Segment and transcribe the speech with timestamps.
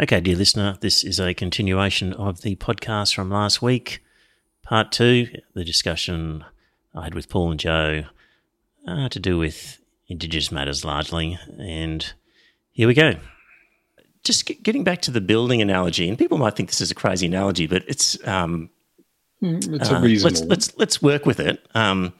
[0.00, 4.02] Okay, dear listener, this is a continuation of the podcast from last week,
[4.62, 6.46] part two, the discussion
[6.94, 8.04] I had with Paul and Joe
[8.88, 11.38] uh, to do with Indigenous matters largely.
[11.58, 12.10] And
[12.70, 13.16] here we go.
[14.24, 16.94] Just get, getting back to the building analogy, and people might think this is a
[16.94, 18.70] crazy analogy, but it's um,
[19.42, 20.44] it's a reasonable.
[20.44, 21.66] Uh, let's let's let's work with it.
[21.74, 22.14] Um,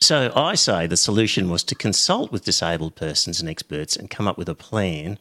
[0.00, 4.26] so I say the solution was to consult with disabled persons and experts and come
[4.26, 5.18] up with a plan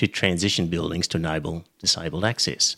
[0.00, 2.76] to transition buildings to enable disabled access.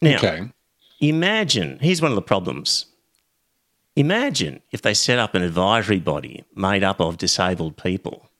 [0.00, 0.52] Now, okay.
[1.00, 2.86] imagine here's one of the problems.
[3.96, 8.30] Imagine if they set up an advisory body made up of disabled people,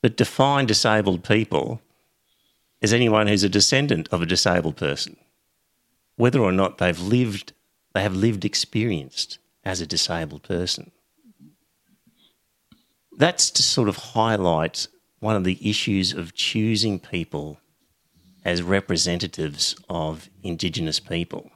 [0.00, 1.82] but define disabled people
[2.80, 5.14] as anyone who's a descendant of a disabled person,
[6.16, 7.52] whether or not they've lived,
[7.92, 10.92] they have lived experienced as a disabled person.
[13.18, 14.88] That's to sort of highlight
[15.20, 17.60] one of the issues of choosing people
[18.44, 21.50] as representatives of Indigenous people.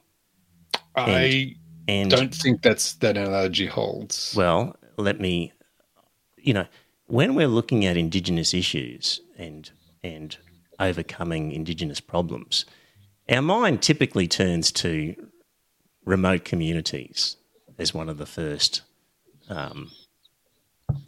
[0.96, 1.56] I
[1.88, 4.34] And don't think that's that analogy holds.
[4.36, 5.52] well, let me,
[6.36, 6.66] you know,
[7.06, 9.70] when we're looking at Indigenous issues and
[10.02, 10.36] and
[10.78, 12.64] overcoming Indigenous problems,
[13.28, 15.14] our mind typically turns to
[16.04, 17.36] remote communities
[17.78, 18.82] as one of the first
[19.48, 19.90] um,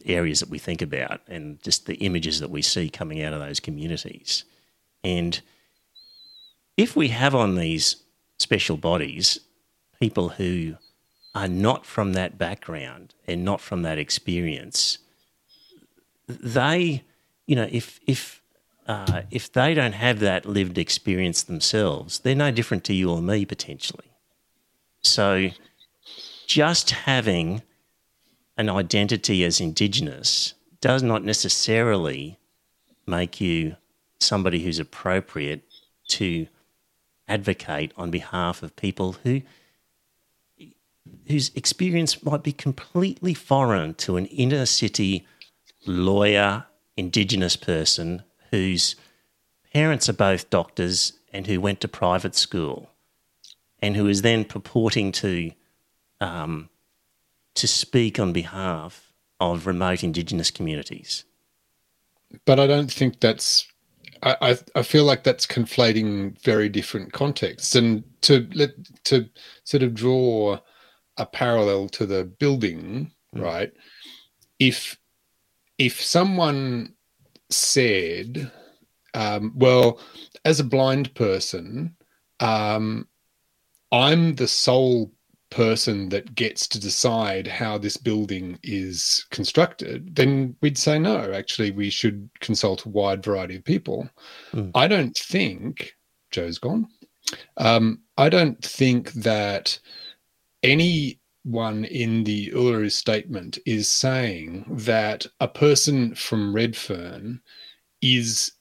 [0.05, 3.41] areas that we think about, and just the images that we see coming out of
[3.41, 4.45] those communities.
[5.03, 5.41] And
[6.77, 7.97] if we have on these
[8.39, 9.39] special bodies
[10.01, 10.77] people who
[11.35, 14.99] are not from that background and not from that experience,
[16.29, 17.03] they,
[17.47, 18.43] you know, if if
[18.87, 23.23] uh, if they don't have that lived experience themselves, they're no different to you or
[23.23, 24.11] me potentially.
[25.03, 25.51] So,
[26.47, 27.63] just having
[28.57, 32.39] an identity as Indigenous does not necessarily
[33.07, 33.77] make you
[34.21, 35.63] somebody who's appropriate
[36.09, 36.47] to
[37.27, 39.43] advocate on behalf of people who
[41.27, 45.27] whose experience might be completely foreign to an inner city
[45.87, 46.65] lawyer,
[46.97, 48.97] indigenous person whose
[49.73, 52.91] parents are both doctors and who went to private school
[53.81, 55.51] and who is then purporting to
[56.21, 56.69] um,
[57.55, 61.25] to speak on behalf of remote indigenous communities.
[62.47, 63.67] but I don't think that's.
[64.23, 68.71] I, I feel like that's conflating very different contexts, and to let
[69.05, 69.29] to
[69.65, 70.59] sort of draw
[71.19, 73.43] a parallel to the building, Mm.
[73.43, 73.73] right?
[74.59, 74.99] If
[75.79, 76.95] if someone
[77.51, 78.51] said,
[79.13, 80.01] um, "Well,
[80.45, 81.97] as a blind person,
[82.41, 83.07] um,
[83.93, 85.13] I'm the sole
[85.55, 91.33] person that gets to decide how this building is constructed, then we'd say no.
[91.33, 94.09] Actually, we should consult a wide variety of people.
[94.53, 94.73] Mm.
[94.75, 95.95] I don't think
[96.33, 96.89] Joe's gone.
[97.57, 99.79] Um, I don't think that
[100.65, 107.41] anyone in the Uluru statement is saying that a person from Redfern
[108.03, 108.53] is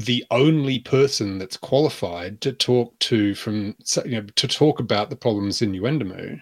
[0.00, 5.16] the only person that's qualified to talk to from you know to talk about the
[5.16, 6.40] problems in Yuendumu.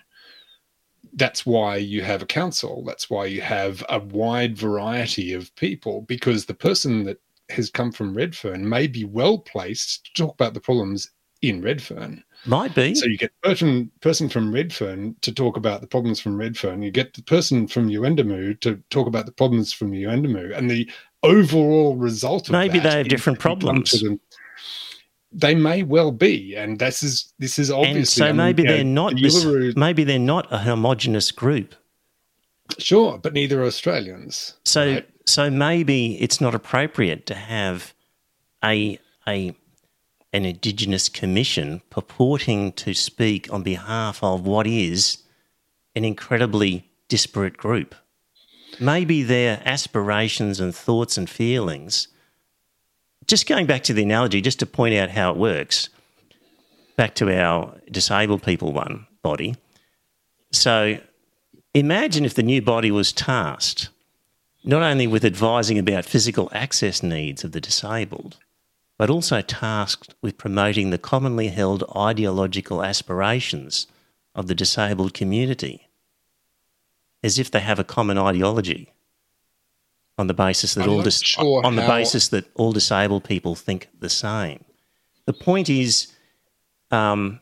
[1.14, 2.84] That's why you have a council.
[2.86, 7.90] That's why you have a wide variety of people because the person that has come
[7.90, 11.10] from Redfern may be well placed to talk about the problems
[11.42, 12.22] in Redfern.
[12.46, 12.94] Might be.
[12.94, 16.82] So you get person person from Redfern to talk about the problems from Redfern.
[16.82, 20.88] You get the person from Yuendumu to talk about the problems from Yuendumu, and the
[21.22, 24.04] overall result of Maybe they have different that you come problems.
[25.30, 27.98] They may well be, and this is this is obviously.
[27.98, 30.58] and so I mean, maybe you know, they're not the Uluru- maybe they're not a
[30.58, 31.74] homogenous group.
[32.78, 34.54] sure, but neither are Australians.
[34.64, 35.08] So right?
[35.26, 37.92] so maybe it's not appropriate to have
[38.64, 39.54] a a
[40.32, 45.18] an indigenous commission purporting to speak on behalf of what is
[45.94, 47.94] an incredibly disparate group.
[48.80, 52.08] Maybe their aspirations and thoughts and feelings.
[53.26, 55.88] Just going back to the analogy, just to point out how it works,
[56.96, 59.56] back to our disabled people one body.
[60.52, 60.98] So
[61.74, 63.90] imagine if the new body was tasked
[64.64, 68.36] not only with advising about physical access needs of the disabled,
[68.98, 73.86] but also tasked with promoting the commonly held ideological aspirations
[74.34, 75.87] of the disabled community,
[77.22, 78.92] as if they have a common ideology
[80.16, 83.54] on the basis that I'm all dis- sure on the basis that all disabled people
[83.54, 84.64] think the same.
[85.26, 86.12] The point is,
[86.90, 87.40] um,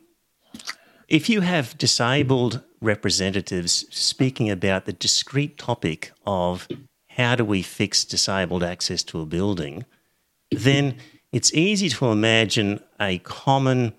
[1.09, 6.69] if you have disabled representatives speaking about the discrete topic of
[7.09, 9.87] how do we fix disabled access to a building,
[10.51, 10.97] then
[11.33, 13.93] it's easy to imagine a common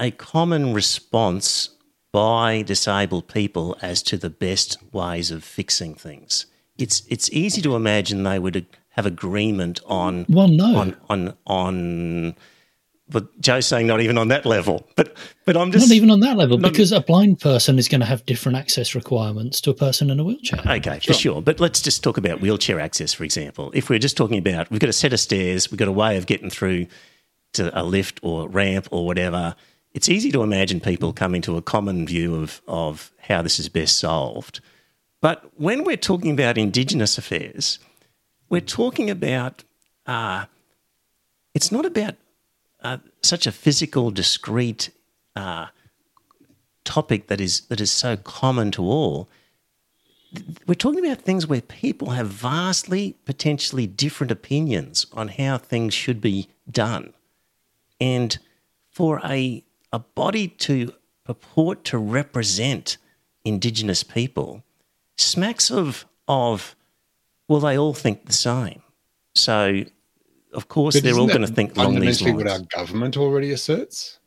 [0.00, 1.70] a common response
[2.12, 6.46] by disabled people as to the best ways of fixing things.
[6.76, 10.76] It's it's easy to imagine they would have agreement on well, no.
[10.76, 12.34] on on on
[13.10, 14.86] but Joe's saying not even on that level.
[14.94, 17.88] But but I'm just not even on that level not, because a blind person is
[17.88, 20.60] going to have different access requirements to a person in a wheelchair.
[20.60, 21.14] Okay, sure.
[21.14, 21.42] for sure.
[21.42, 23.70] But let's just talk about wheelchair access, for example.
[23.74, 26.16] If we're just talking about we've got a set of stairs, we've got a way
[26.16, 26.86] of getting through
[27.54, 29.56] to a lift or ramp or whatever.
[29.98, 33.68] It's easy to imagine people coming to a common view of of how this is
[33.68, 34.60] best solved.
[35.20, 37.80] But when we're talking about Indigenous affairs,
[38.48, 39.64] we're talking about
[40.06, 40.44] uh,
[41.52, 42.14] it's not about
[42.80, 44.90] uh, such a physical, discrete
[45.34, 45.66] uh,
[46.84, 49.28] topic that is that is so common to all.
[50.68, 56.20] We're talking about things where people have vastly, potentially different opinions on how things should
[56.20, 57.14] be done,
[58.00, 58.38] and
[58.92, 60.92] for a a body to
[61.24, 62.98] purport to represent
[63.44, 64.62] Indigenous people
[65.16, 66.74] smacks of of
[67.48, 68.82] well, they all think the same.
[69.34, 69.84] So
[70.52, 72.36] of course, but they're all going to think along these lines.
[72.36, 74.18] what our government already asserts?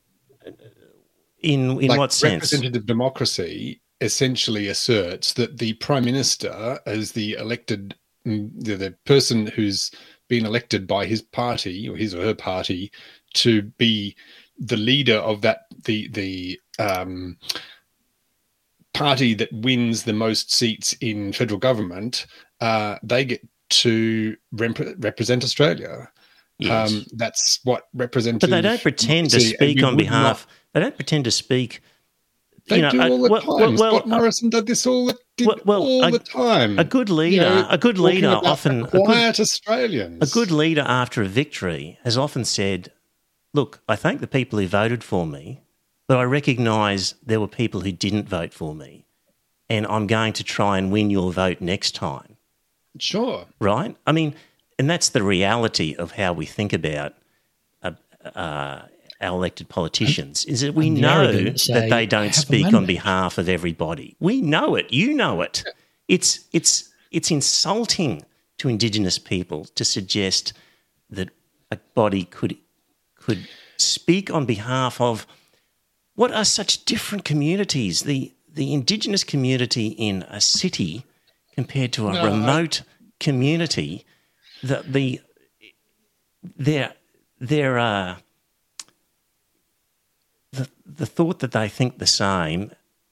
[1.39, 2.43] In in like what sense?
[2.43, 9.45] Representative democracy essentially asserts that the prime minister, as the elected, mm, the, the person
[9.47, 9.91] who's
[10.27, 12.91] been elected by his party or his or her party
[13.33, 14.15] to be
[14.61, 17.37] the leader of that the the um,
[18.93, 22.27] party that wins the most seats in federal government,
[22.61, 26.09] uh, they get to rep- represent Australia.
[26.59, 26.91] Yes.
[26.91, 28.49] Um, that's what representative.
[28.49, 30.45] But they don't pretend to speak on behalf.
[30.45, 31.81] Not, they don't pretend to speak.
[32.67, 33.75] They you know, do all the well, time.
[33.75, 36.77] Well, Scott Morrison did this all, did well, all a, the time.
[36.77, 40.29] A good leader, you know, a good leader, often quiet a good, Australians.
[40.29, 42.91] A good leader after a victory has often said,
[43.53, 45.61] "Look, I thank the people who voted for me,
[46.07, 49.05] but I recognise there were people who didn't vote for me,
[49.69, 52.37] and I'm going to try and win your vote next time."
[52.99, 53.45] Sure.
[53.59, 53.95] Right?
[54.05, 54.35] I mean,
[54.77, 57.13] and that's the reality of how we think about
[57.81, 57.91] uh,
[58.35, 58.81] uh,
[59.21, 64.15] our elected politicians is that we know that they don't speak on behalf of everybody.
[64.19, 64.91] We know it.
[64.91, 65.63] You know it.
[66.07, 68.25] It's it's it's insulting
[68.57, 70.53] to Indigenous people to suggest
[71.09, 71.29] that
[71.69, 72.57] a body could
[73.21, 73.47] could
[73.77, 75.25] speak on behalf of
[76.15, 78.01] what are such different communities.
[78.01, 81.05] The the Indigenous community in a city
[81.55, 82.85] compared to a no, remote I...
[83.19, 84.05] community,
[84.61, 85.21] the the
[86.43, 86.93] their
[87.39, 88.17] their uh,
[90.51, 92.71] the the thought that they think the same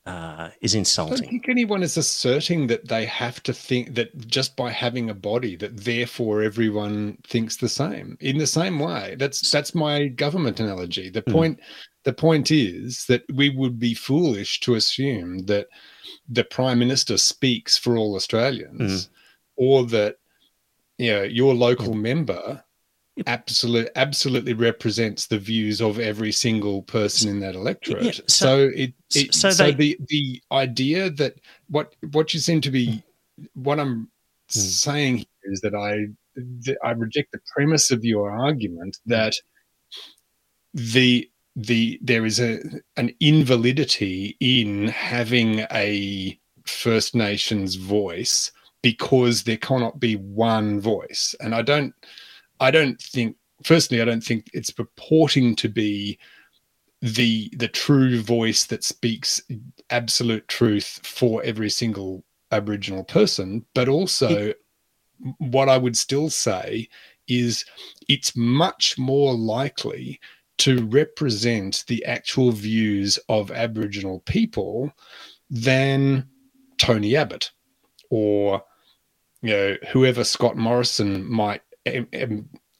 [0.09, 1.13] uh, is insulting.
[1.13, 5.09] I don't think anyone is asserting that they have to think that just by having
[5.09, 9.15] a body that therefore everyone thinks the same in the same way.
[9.19, 11.09] That's that's my government analogy.
[11.09, 11.31] The mm.
[11.31, 11.59] point
[12.05, 15.67] the point is that we would be foolish to assume that
[16.27, 19.09] the prime minister speaks for all Australians, mm.
[19.57, 20.15] or that
[20.97, 22.01] you know your local mm.
[22.01, 22.63] member
[23.27, 28.03] absolutely absolutely represents the views of every single person in that electorate.
[28.03, 31.39] Yeah, so, so, it, it so, so they, the the idea that
[31.69, 33.03] what what you seem to be
[33.53, 34.09] what I'm
[34.47, 36.07] saying is that I
[36.83, 39.33] I reject the premise of your argument that
[40.73, 42.61] the the there is a
[42.97, 48.51] an invalidity in having a First Nations voice
[48.81, 51.35] because there cannot be one voice.
[51.39, 51.93] And I don't
[52.59, 56.19] I don't think firstly I don't think it's purporting to be
[57.01, 59.41] the the true voice that speaks
[59.89, 64.53] absolute truth for every single Aboriginal person, but also
[65.37, 66.87] what I would still say
[67.27, 67.65] is
[68.07, 70.19] it's much more likely
[70.57, 74.91] to represent the actual views of Aboriginal people
[75.49, 76.27] than
[76.77, 77.51] Tony Abbott
[78.09, 78.63] or
[79.41, 81.61] you know whoever Scott Morrison might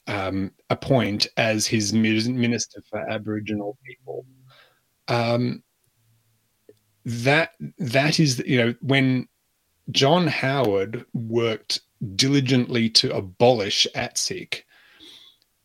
[0.07, 4.25] um, appoint as his minister for Aboriginal people.
[5.07, 5.63] Um,
[7.05, 9.27] that that is you know when
[9.91, 11.81] John Howard worked
[12.15, 14.63] diligently to abolish ATSIC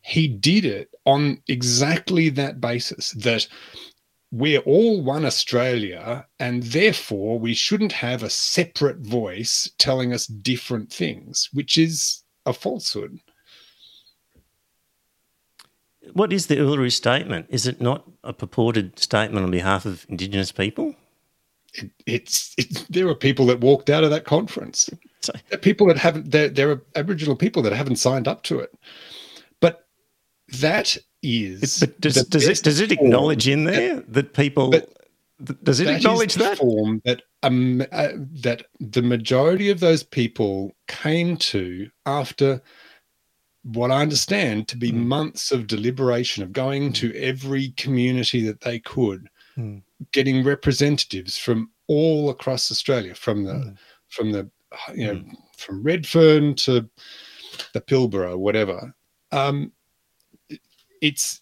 [0.05, 3.47] he did it on exactly that basis that
[4.31, 10.93] we're all one Australia, and therefore we shouldn't have a separate voice telling us different
[10.93, 13.17] things, which is a falsehood.
[16.13, 17.47] What is the Uluru Statement?
[17.49, 20.95] Is it not a purported statement on behalf of Indigenous people?
[21.73, 24.89] It, it's it, there are people that walked out of that conference.
[25.25, 26.31] There are people that haven't.
[26.31, 28.71] There, there are Aboriginal people that haven't signed up to it
[30.49, 31.79] that is.
[31.79, 34.71] But does, does it does it acknowledge in there that people?
[34.71, 34.89] But
[35.63, 36.57] does it that acknowledge the that?
[36.57, 42.61] form that um, uh, that the majority of those people came to after
[43.73, 45.07] what I understand to be Mm.
[45.07, 49.81] months of deliberation of going to every community that they could, Mm.
[50.11, 53.77] getting representatives from all across Australia, from the Mm.
[54.09, 54.49] from the
[54.95, 55.23] you know
[55.57, 56.89] from Redfern to
[57.73, 58.93] the Pilbara, whatever.
[59.31, 59.71] Um,
[61.01, 61.39] it's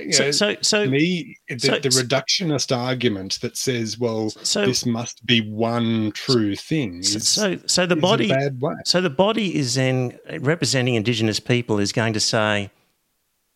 [0.00, 4.30] you So know, so so to me, the, so- the reductionist argument that says, "Well,
[4.30, 8.60] so this must be one true thing," so, is, so so the is body bad.
[8.84, 12.70] So the body is then representing Indigenous people is going to say,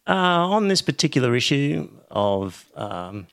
[0.06, 3.26] uh, on this particular issue of um,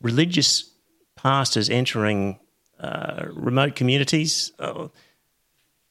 [0.00, 0.70] religious
[1.16, 2.38] pastors entering
[2.80, 4.88] uh, remote communities, uh,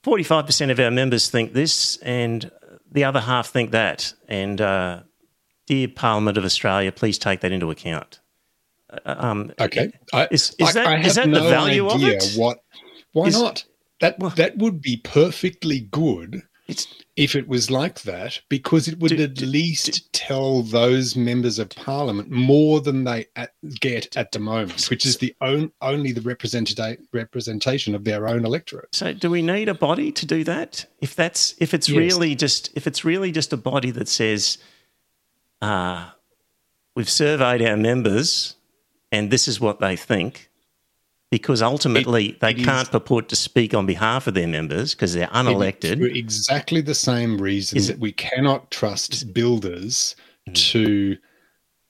[0.03, 2.51] forty-five percent of our members think this, and
[2.91, 4.13] the other half think that.
[4.27, 5.03] And uh,
[5.71, 8.19] dear Parliament of Australia, please take that into account.
[9.05, 11.87] Uh, Um, Okay, I, Is- is I- that- I is have that the no value
[11.87, 12.33] of idea it?
[12.35, 12.61] What?
[13.13, 13.63] Why Is- not?
[14.01, 16.41] That Well- that would be perfectly good
[17.15, 21.57] if it was like that, because it would Do- at do- least tell those members
[21.59, 26.11] of parliament more than they at, get at the moment, which is the own, only
[26.11, 28.89] the representation of their own electorate.
[28.93, 30.85] So do we need a body to do that?
[30.99, 31.97] If that's if it's Yes.
[31.97, 34.57] really just if it's really just a body that says,
[35.61, 36.09] uh,
[36.95, 38.55] we've surveyed our members
[39.11, 40.49] and this is what they think,
[41.31, 45.13] because ultimately they it is- can't purport to speak on behalf of their members because
[45.13, 45.99] they're unelected.
[45.99, 50.15] For exactly the same reason Is- that we cannot trust builders
[50.49, 50.55] Mm.
[50.71, 51.17] to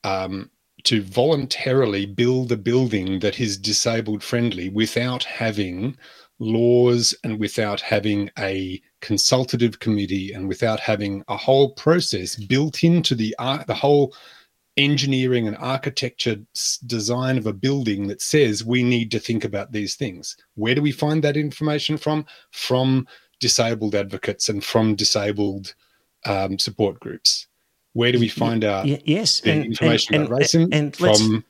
[0.03, 0.49] um,
[0.83, 5.95] to voluntarily build a building that is disabled friendly without having
[6.39, 13.15] laws and without having a consultative committee and without having a whole process built into
[13.15, 14.13] the ar- the whole
[14.77, 16.37] engineering and architecture
[16.85, 20.37] design of a building that says we need to think about these things.
[20.55, 22.25] Where do we find that information from?
[22.51, 23.07] From
[23.39, 25.73] disabled advocates and from disabled
[26.25, 27.47] um, support groups.
[27.93, 30.63] Where do we find our Y- yes, and, information and, about racism?
[30.63, 31.43] and, and let's, from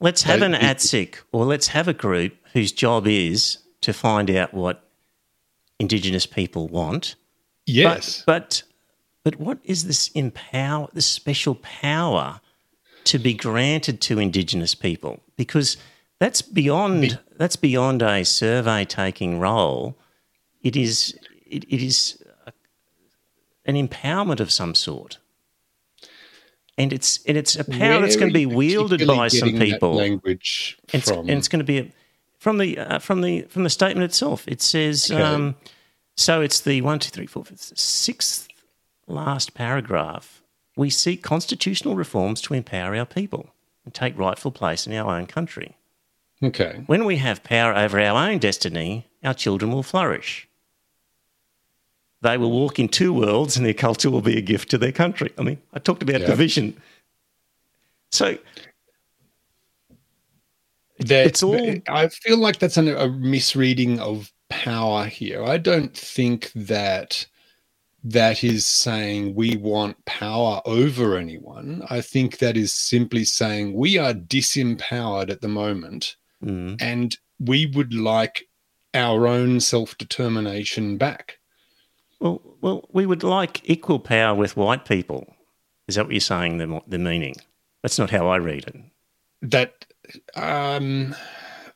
[0.00, 0.52] let's have an.
[0.52, 4.87] ATSIC or let's have a group whose job is to find out what
[5.78, 7.14] Indigenous people want.
[7.66, 8.62] yes, But, but
[9.24, 12.40] but what is this empower this special power
[13.04, 15.20] to be granted to Indigenous people?
[15.36, 15.76] Because
[16.18, 19.98] that's beyond that's beyond a survey taking role.
[20.62, 22.52] It is it, it is a,
[23.66, 25.18] an empowerment of some sort.
[26.76, 29.94] And it's and it's a power that's going to be wielded by some people.
[29.94, 31.92] language And it's, from and it's going to be a,
[32.38, 34.46] from the uh, from the from the statement itself.
[34.48, 35.20] It says Okay.
[35.22, 35.56] um,
[36.16, 36.40] so.
[36.40, 38.48] It's the one, two, three, four, fifth, sixth
[39.06, 40.42] last paragraph.
[40.76, 43.50] We seek constitutional reforms to empower our people
[43.84, 45.76] and take rightful place in our own country.
[46.42, 46.82] okay.
[46.86, 50.46] When we have power over our own destiny, our children will flourish.
[52.20, 54.92] They will walk in two worlds, and their culture will be a gift to their
[54.92, 55.32] country.
[55.38, 56.26] I mean, I talked about Yeah.
[56.26, 56.80] division.
[58.10, 58.38] So
[61.00, 65.44] That, It's all- I feel like that's an, a misreading of power here.
[65.44, 67.26] I don't think that
[68.04, 71.82] that is saying we want power over anyone.
[71.90, 77.66] I think that is simply saying we are disempowered at the moment mm, and we
[77.66, 78.48] would like
[78.94, 81.38] our own self determination back.
[82.20, 85.36] Well, well, we would like equal power with white people.
[85.86, 86.58] Is that what you're saying?
[86.58, 87.36] The, the meaning?
[87.82, 88.76] That's not how I read it.
[89.42, 89.84] That
[90.36, 91.14] um,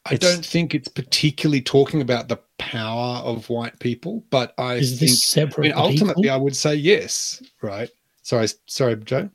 [0.04, 4.74] I It's- don't think it's particularly talking about the power of white people, but I
[4.74, 5.64] Is think this I separate?
[5.68, 6.28] mean, ultimately?
[6.28, 7.42] I would say yes.
[7.62, 7.88] Right?
[8.22, 9.30] Sorry, sorry, Joe.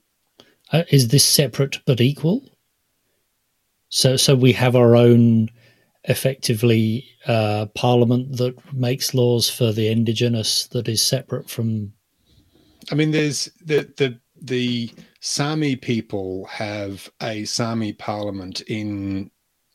[0.72, 2.44] Uh, is this separate but equal?
[3.90, 5.50] So, so we have our own,
[6.06, 11.94] effectively, uh, parliament that makes laws for the indigenous that is separate from.
[12.92, 19.32] I mean, there's the the the Sami people have a Sami parliament in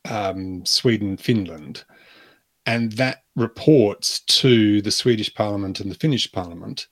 [0.09, 1.83] um, Sweden, Finland,
[2.65, 6.87] and that reports to the Swedish parliament and the Finnish parliament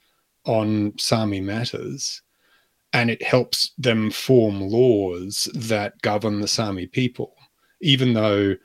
[0.46, 2.22] on Sami matters,
[2.94, 7.36] and it helps them form laws that govern the Sami people,
[7.82, 8.56] even though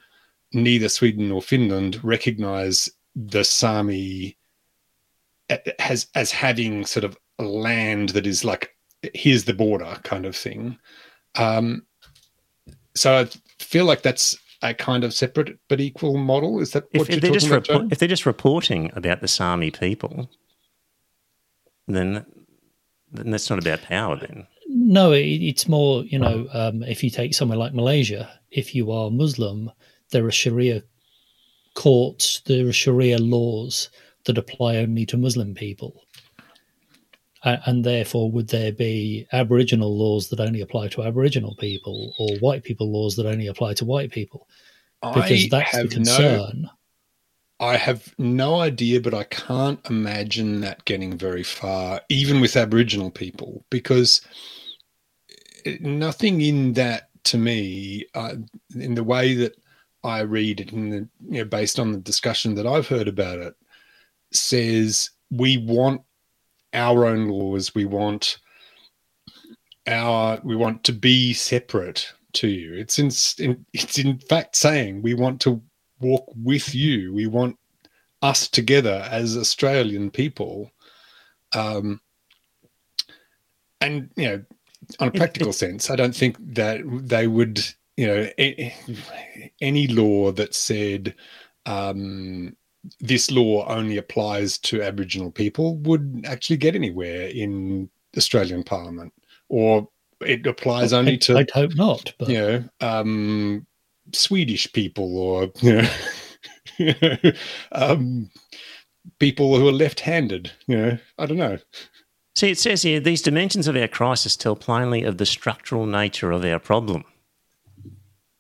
[0.53, 4.37] neither Sweden nor Finland recognize the Sami
[5.79, 8.76] as as having sort of land that is like
[9.15, 10.79] here's the border kind of thing.
[11.35, 11.87] Um,
[12.95, 13.29] so I
[13.63, 16.61] feel like that's a kind of separate but equal model.
[16.61, 17.69] Is that If, what if you're they're talking just about?
[17.69, 17.89] report, Joe?
[17.93, 20.31] if they're just reporting about the Sami people,
[21.87, 22.25] then
[23.13, 24.17] then that's not about power.
[24.17, 28.75] Then no, it, it's more you know um, if you take somewhere like Malaysia, if
[28.75, 29.71] you are Muslim,
[30.11, 30.83] there are Sharia
[31.75, 33.91] courts, there are Sharia laws
[34.25, 36.03] that apply only to Muslim people.
[37.47, 42.65] And therefore, would there be Aboriginal laws that only apply to Aboriginal people, or white
[42.65, 44.49] people laws that only apply to white people?
[45.01, 46.63] Because I that's the concern.
[46.63, 46.71] No,
[47.61, 53.13] I have no idea, but I can't imagine that getting very far, even with Aboriginal
[53.13, 54.23] people, because
[55.81, 58.35] nothing in that to me, uh,
[58.75, 59.57] in the way that
[60.03, 63.55] I read it, and you know, based on the discussion that I've heard about it,
[64.33, 66.03] says we want
[66.73, 67.75] our own laws.
[67.75, 68.39] We want
[69.87, 72.75] our we want to be separate to you.
[72.75, 73.07] It's in,
[73.73, 75.63] it's in fact saying we want to
[76.01, 77.13] walk with you.
[77.15, 77.57] We want
[78.23, 80.71] us together as Australian people.
[81.55, 82.01] Um,
[83.81, 84.45] and you know,
[85.01, 87.61] on a practical sense, I don't think that they would,
[87.97, 88.29] you know,
[89.61, 91.15] any law that said
[91.65, 92.57] um,
[93.01, 99.13] this law only applies to Aboriginal people would actually get anywhere in Australian Parliament,
[99.49, 99.89] or
[100.21, 101.39] it applies only I, to.
[101.39, 102.13] I'd hope not.
[102.19, 102.29] But.
[102.29, 103.67] You know, um,
[104.13, 107.17] Swedish people, or you know,
[107.73, 108.31] um,
[109.19, 110.53] people who are left-handed.
[110.67, 111.59] You know, I don't know.
[112.35, 116.33] See, it says here these dimensions of our crisis tell plainly of the structural nature
[116.33, 117.05] of our problem,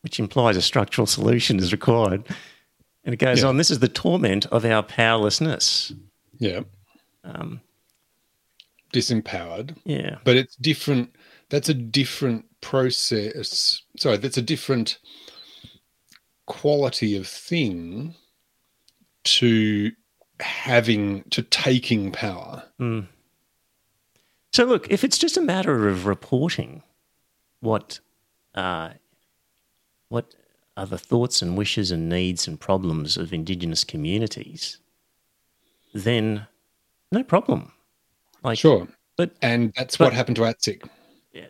[0.03, 2.25] which implies a structural solution is required.
[3.07, 3.49] And it goes yeah.
[3.49, 5.93] on this is the torment of our powerlessness.
[6.39, 6.63] Yeah.
[7.25, 7.61] Um,
[8.93, 9.77] Disempowered.
[9.85, 10.17] Yeah.
[10.25, 11.15] But it's different.
[11.49, 13.83] That's a different process.
[13.97, 14.99] Sorry, that's a different
[16.47, 18.15] quality of thing
[19.25, 19.93] to
[20.41, 22.65] having, to taking power.
[22.81, 23.07] Mm.
[24.53, 26.83] So, look, if it's just a matter of reporting
[27.61, 28.01] what
[28.57, 28.91] uh,
[30.09, 30.35] what
[30.77, 34.79] are the thoughts and wishes and needs and problems of Indigenous communities,
[35.95, 36.47] then
[37.11, 37.73] no problem.
[38.43, 38.87] Like, sure,
[39.17, 40.89] but and that's but, what happened to ATSIC.
[41.33, 41.47] Yeah.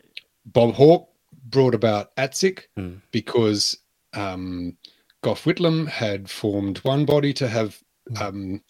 [0.46, 1.08] Bob Hawke
[1.46, 3.00] brought about ATSIC mm.
[3.10, 3.76] because
[4.14, 4.76] um,
[5.22, 8.22] Gough Whitlam had formed one body to have hmm.
[8.22, 8.62] um,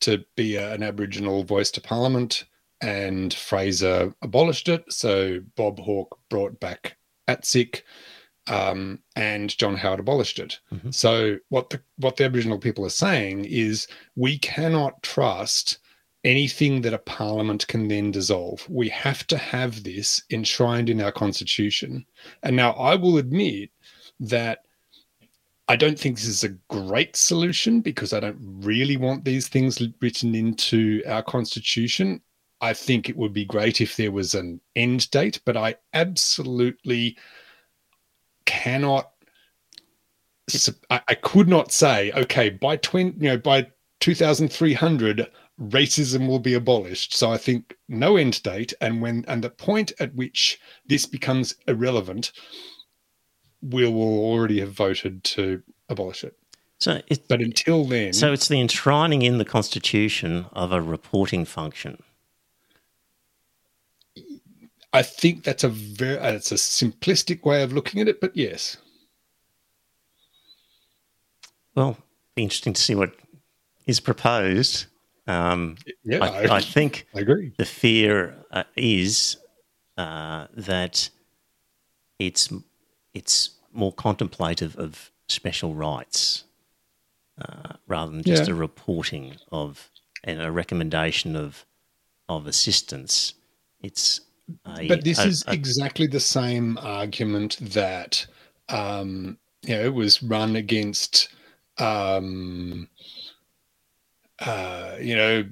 [0.00, 2.44] to be a, an Aboriginal voice to Parliament
[2.80, 4.90] and Fraser abolished it.
[4.92, 6.96] So Bob Hawke brought back
[7.28, 7.82] ATSIC,
[8.50, 10.58] um, and John Howard abolished it.
[10.74, 10.90] Mm-hmm.
[10.90, 13.86] So what the what the Aboriginal people are saying is
[14.16, 15.78] we cannot trust
[16.24, 18.68] anything that a parliament can then dissolve.
[18.68, 22.04] We have to have this enshrined in our constitution.
[22.42, 23.70] And now I will admit
[24.18, 24.64] that
[25.68, 29.80] I don't think this is a great solution because I don't really want these things
[30.00, 32.20] written into our constitution.
[32.60, 37.16] I think it would be great if there was an end date, but I absolutely
[38.46, 39.10] cannot.
[40.90, 43.68] I, I could not say, okay, by twenty, you know, by
[44.00, 47.14] two thousand three hundred, racism will be abolished.
[47.14, 51.54] So I think no end date, and when and the point at which this becomes
[51.68, 52.32] irrelevant,
[53.62, 56.36] we will already have voted to abolish it.
[56.78, 61.44] So, it, but until then, so it's the enshrining in the constitution of a reporting
[61.44, 62.02] function.
[64.92, 68.36] I think that's a very uh, it's a simplistic way of looking at it, but
[68.36, 68.76] yes.
[71.74, 71.96] Well,
[72.34, 73.14] be interesting to see what
[73.86, 74.86] is proposed.
[75.26, 77.52] Um, yeah, I, I, I, think I agree.
[77.56, 79.36] The fear uh, is
[79.96, 81.08] uh, that
[82.18, 82.52] it's
[83.14, 86.44] it's more contemplative of special rights
[87.40, 88.54] uh, rather than just yeah.
[88.54, 89.90] a reporting of
[90.24, 91.64] and a recommendation of
[92.28, 93.34] of assistance.
[93.80, 94.20] It's
[94.88, 98.26] but this is exactly the same argument that
[98.68, 101.28] um, you know was run against
[101.78, 102.88] um,
[104.40, 105.44] uh, you know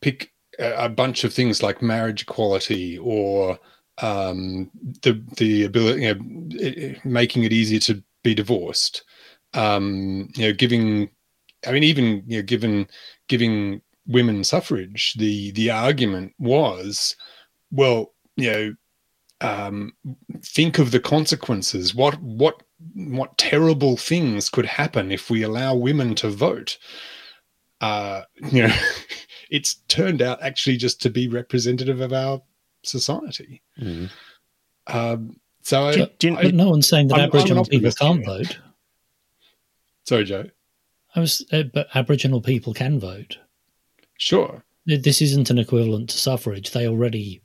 [0.00, 3.58] pick a, a, bunch of things like marriage equality or
[3.98, 4.70] um,
[5.02, 9.04] the the ability you know, making it easier to be divorced.
[9.52, 11.10] Um, you know giving
[11.66, 12.88] I mean even you know given
[13.28, 17.16] giving women suffrage, the the argument was,
[17.70, 18.74] well, you know,
[19.40, 19.92] um,
[20.42, 21.94] think of the consequences.
[21.94, 22.62] What what
[22.94, 26.78] what terrible things could happen if we allow women to vote?
[27.80, 28.74] Uh, you know,
[29.50, 32.42] it's turned out actually just to be representative of our
[32.82, 33.62] society.
[33.80, 34.10] Mm.
[34.86, 38.24] Um, so, do, do, I, but no one's saying that I'm, Aboriginal I'm people can't
[38.24, 38.58] vote.
[40.06, 40.44] Sorry, Joe.
[41.16, 43.38] I was, uh, but Aboriginal people can vote.
[44.18, 44.62] Sure.
[44.86, 46.70] this isn't an equivalent to suffrage.
[46.70, 47.42] They already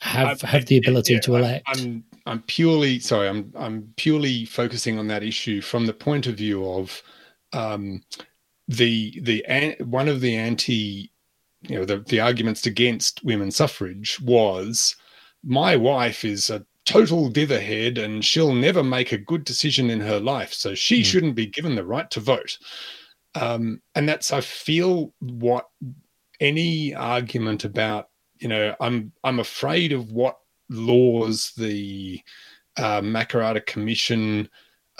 [0.00, 1.66] have have the ability yeah, to elect.
[1.68, 3.28] I'm, I'm purely sorry.
[3.28, 7.02] I'm I'm purely focusing on that issue from the point of view of
[7.52, 8.02] um,
[8.68, 9.44] the the
[9.84, 11.10] one of the anti
[11.62, 14.96] you know the, the arguments against women's suffrage was
[15.42, 20.18] my wife is a total ditherhead and she'll never make a good decision in her
[20.18, 21.04] life so she mm.
[21.04, 22.58] shouldn't be given the right to vote
[23.34, 25.68] um, and that's i feel what
[26.40, 30.38] any argument about you know i'm i'm afraid of what
[30.68, 32.20] laws the
[32.76, 33.02] uh,
[33.66, 34.48] commission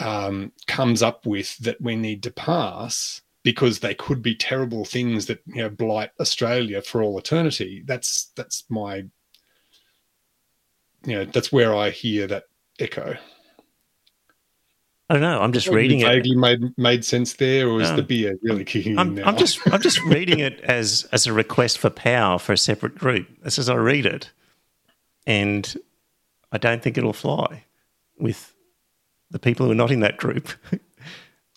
[0.00, 5.26] um, comes up with that we need to pass because they could be terrible things
[5.26, 7.82] that you know blight Australia for all eternity.
[7.86, 9.04] That's that's my
[11.04, 12.44] you know that's where I hear that
[12.78, 13.16] echo.
[15.10, 15.42] I don't know.
[15.42, 16.38] I'm just reading vaguely it.
[16.38, 19.24] Made made sense there, or is the beer really kicking I'm, in now?
[19.24, 22.94] I'm just I'm just reading it as as a request for power for a separate
[22.94, 23.26] group.
[23.42, 24.30] This as I read it,
[25.26, 25.74] and
[26.52, 27.64] I don't think it'll fly
[28.20, 28.54] with
[29.32, 30.48] the people who are not in that group.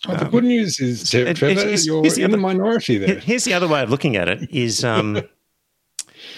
[0.05, 3.19] Oh, the um, good news is, Trevor, it's, you're in the minority there.
[3.19, 5.21] Here's the other way of looking at it: is um,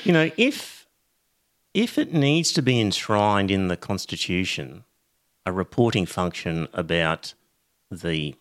[0.04, 0.86] you know, if
[1.74, 4.84] if it needs to be enshrined in the constitution,
[5.46, 7.34] a reporting function about
[7.92, 8.36] the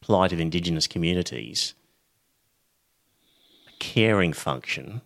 [0.00, 1.74] plight of Indigenous communities,
[3.68, 5.02] a caring function,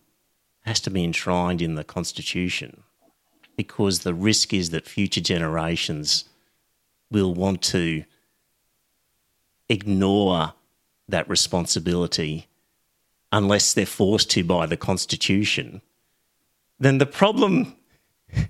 [0.62, 2.82] has to be enshrined in the constitution,
[3.56, 6.24] because the risk is that future generations
[7.10, 8.04] will want to
[9.68, 10.54] ignore
[11.08, 12.46] that responsibility
[13.30, 15.82] unless they're forced to by the Constitution,
[16.78, 17.76] then the problem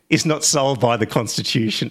[0.09, 1.91] is not solved by the Constitution.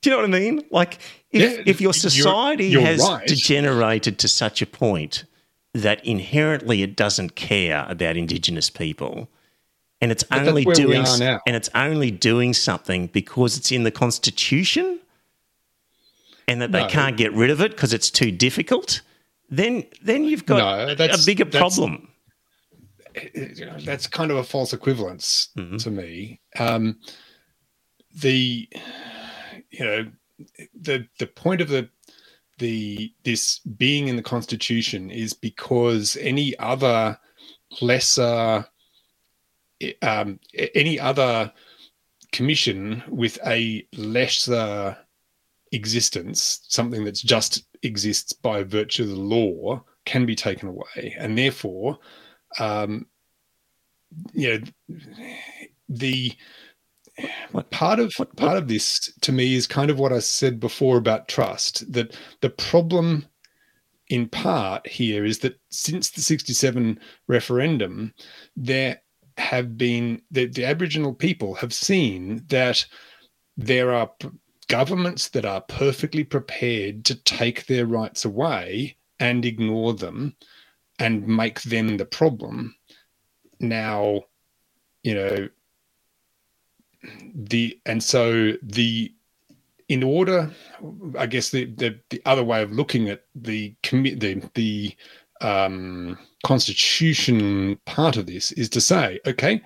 [0.00, 0.64] Do you know what I mean?
[0.70, 0.98] Like,
[1.30, 3.26] if, yeah, if your society you're, you're has right.
[3.26, 5.24] degenerated to such a point
[5.74, 9.28] that inherently it doesn't care about Indigenous people,
[10.00, 15.00] and it's but only doing and it's only doing something because it's in the Constitution,
[16.48, 19.00] and that they can't get rid of it because it's too difficult,
[19.48, 22.08] then then you've got no, a bigger problem.
[23.84, 25.76] That's kind of a false equivalence mm-hmm.
[25.76, 26.40] to me.
[26.58, 26.98] Um,
[28.20, 28.68] the
[29.70, 30.10] you know
[30.80, 31.88] the the point of the
[32.58, 37.18] the this being in the constitution is because any other
[37.80, 38.66] lesser
[40.02, 40.38] um,
[40.74, 41.52] any other
[42.32, 44.96] commission with a lesser
[45.72, 51.36] existence, something that's just exists by virtue of the law, can be taken away, and
[51.36, 51.98] therefore,
[52.58, 53.06] um,
[54.32, 54.98] you know,
[55.88, 56.32] the
[57.52, 60.60] what, part of what, part of this to me is kind of what I said
[60.60, 61.90] before about trust.
[61.92, 63.26] That the problem,
[64.08, 68.14] in part, here is that since the '67 referendum,
[68.56, 69.00] there
[69.38, 72.84] have been the, the Aboriginal people have seen that
[73.56, 74.10] there are
[74.68, 80.34] governments that are perfectly prepared to take their rights away and ignore them
[80.98, 82.74] and make them the problem.
[83.60, 84.22] Now,
[85.02, 85.48] you know,
[87.34, 89.12] the and so the
[89.88, 90.50] in order,
[91.18, 94.96] I guess the the, the other way of looking at the commit the the
[95.40, 99.60] um, constitution part of this is to say, okay,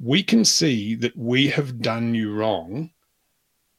[0.00, 2.90] we can see that we have done you wrong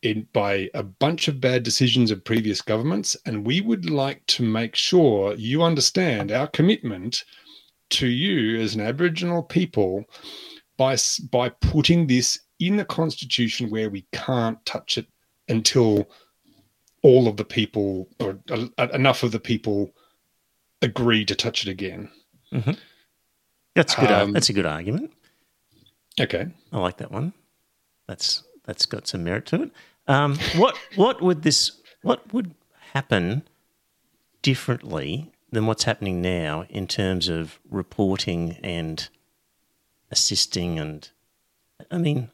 [0.01, 4.43] in, by a bunch of bad decisions of previous governments, and we would like to
[4.43, 7.23] make sure you understand our commitment
[7.89, 10.05] to you as an Aboriginal people
[10.77, 10.95] by
[11.31, 15.08] by putting this in the constitution where we can't touch it
[15.48, 16.10] until
[17.02, 19.91] all of the people or uh, enough of the people
[20.82, 22.10] agree to touch it again.
[22.54, 22.72] Mm-hmm.
[23.76, 24.12] That's good.
[24.12, 25.13] Um, that's a good argument.
[26.19, 27.34] Okay, I like that one.
[28.08, 29.72] That's that's got some merit to it.
[30.08, 32.54] Um, what what would this what would
[32.93, 33.43] happen
[34.41, 39.08] differently than what's happening now in terms of reporting and
[40.12, 41.10] assisting and
[41.91, 42.32] I mean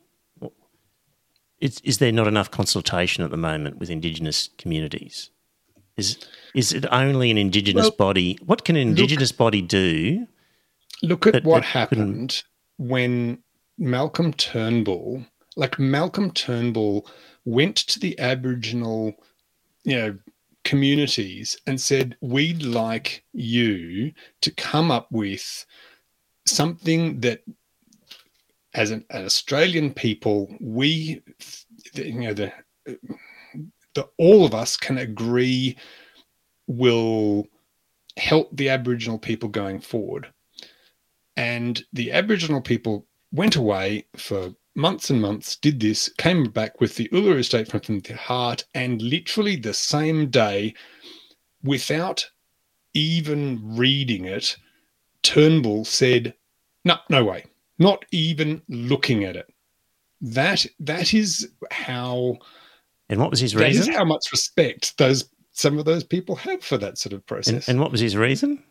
[1.59, 5.29] is, is there not enough consultation at the moment with Indigenous communities?
[5.97, 6.17] Is
[6.53, 8.37] is it only an Indigenous well, body?
[8.45, 10.27] What can an Indigenous look, body do?
[11.01, 12.43] Look at that, what that happened
[12.77, 13.39] when
[13.77, 17.07] Malcolm Turnbull, like Malcolm Turnbull,
[17.45, 19.15] went to the Aboriginal,
[19.83, 20.17] you know,
[20.65, 25.65] communities and said, "We'd like you to come up with
[26.45, 27.41] something that."
[28.75, 31.21] As an, an Australian people, we,
[31.95, 32.51] you know, the,
[33.93, 35.77] the all of us can agree
[36.67, 37.47] will
[38.17, 40.27] help the Aboriginal people going forward.
[41.37, 46.95] And the Aboriginal people went away for months and months, did this, came back with
[46.95, 50.73] the Uluru Statement from the Heart, and literally the same day,
[51.63, 52.29] without
[52.93, 54.57] even reading it,
[55.23, 56.35] Turnbull said,
[56.83, 57.45] "No, no way,
[57.79, 59.47] not even looking at it."
[60.21, 62.37] That that is how.
[63.09, 63.81] And what was his reason?
[63.83, 67.25] That is how much respect those some of those people have for that sort of
[67.25, 67.69] process.
[67.69, 68.61] and what was his reason?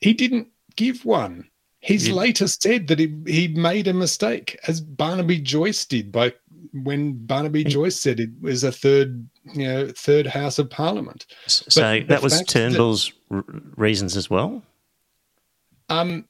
[0.00, 1.48] he didn't give one.
[1.80, 6.32] He's later said that he, he made a mistake, as Barnaby Joyce did by
[6.72, 11.26] when Barnaby He- Joyce said it was a third, you know, third House of Parliament.
[11.46, 13.12] So the that was fact that- Turnbull's
[13.76, 14.62] reasons as well,
[15.90, 16.26] Um,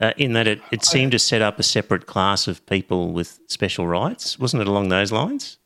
[0.00, 3.38] uh, in that it, it seemed to set up a separate class of people with
[3.48, 4.38] special rights.
[4.38, 5.58] Wasn't it along those lines?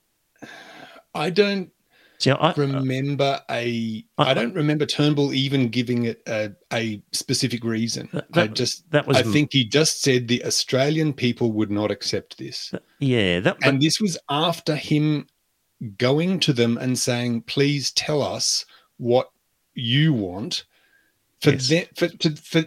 [1.15, 1.71] I don't
[2.19, 4.05] See, I, remember a.
[4.19, 8.09] I- I don't remember Turnbull even giving it a, a specific reason.
[8.13, 11.91] That- I just, that was I think he just said the Australian people would not
[11.91, 12.73] accept this.
[12.99, 15.27] yeah, that, And this was after him
[15.99, 18.65] going to them and saying, please tell us
[18.97, 19.29] what
[19.75, 20.65] you want.
[21.45, 21.69] For, Yes.
[21.69, 22.63] then, for, to, for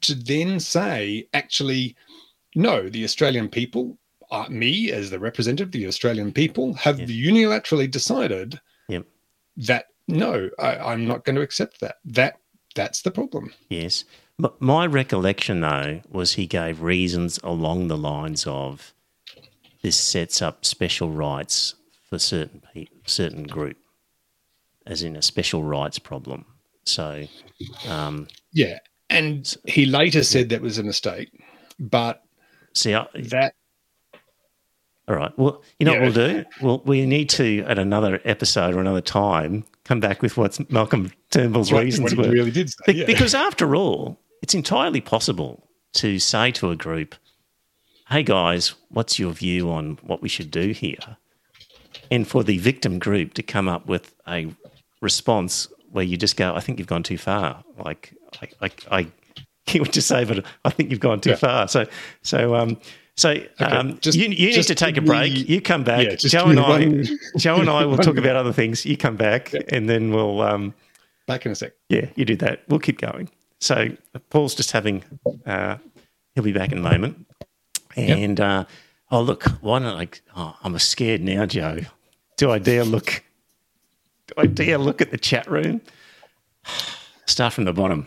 [0.00, 1.94] to then say, actually,
[2.54, 3.98] no, the Australian people,
[4.30, 8.58] uh, me as the representative of the Australian people, have unilaterally decided
[8.88, 9.04] Yep.
[9.58, 11.96] that no, I, I'm not going to accept that.
[12.06, 12.40] That
[12.74, 13.52] that's the problem.
[13.68, 14.04] Yes.
[14.58, 18.94] My recollection, though, was he gave reasons along the lines of
[19.82, 21.74] this sets up special rights
[22.08, 23.76] for certain pe- certain group,
[24.86, 26.46] as in a special rights problem.
[26.86, 27.26] So,
[27.88, 28.78] um, Yeah,
[29.10, 31.30] and he later said that was a mistake,
[31.78, 32.22] but
[32.74, 33.54] see, I, that
[35.06, 35.36] all right.
[35.38, 36.06] Well, you know Yeah.
[36.06, 36.44] what we'll do?
[36.62, 41.12] Well, we need to at another episode or another time come back with what's Malcolm
[41.30, 42.32] Turnbull's what, reasons what were.
[42.32, 42.92] really did say.
[42.92, 43.04] Yeah.
[43.04, 47.14] Because after all, it's entirely possible to say to a group,
[48.08, 51.16] hey guys, what's your view on what we should do here?
[52.10, 54.54] And for the victim group to come up with a
[55.02, 57.62] response where you just go, I think you've gone too far.
[57.78, 59.06] Like, I, I, I
[59.72, 61.36] you would just say, but I think you've gone too Yeah.
[61.36, 61.68] far.
[61.68, 61.86] So,
[62.22, 62.76] so, um,
[63.16, 65.32] so um, just- you, you need to take a break.
[65.32, 66.04] me- you come back.
[66.06, 67.04] Yeah, Joe and I,
[67.38, 68.84] Joe and I will talk about other things.
[68.84, 70.42] You come back, and then we'll.
[70.42, 70.74] Um,
[71.26, 71.72] back in a sec.
[71.88, 72.62] yeah, you do that.
[72.68, 73.30] We'll keep going.
[73.60, 73.88] So
[74.30, 75.02] Paul's just having.
[75.46, 75.78] Uh,
[76.34, 77.26] he'll be back in a moment.
[77.96, 78.64] And uh,
[79.10, 80.08] oh look, why don't I?
[80.36, 81.80] Oh, I'm scared now, Joe.
[82.36, 83.22] Do I dare look?
[84.26, 85.80] Do I look at the chat room?
[87.26, 88.06] Start from the bottom.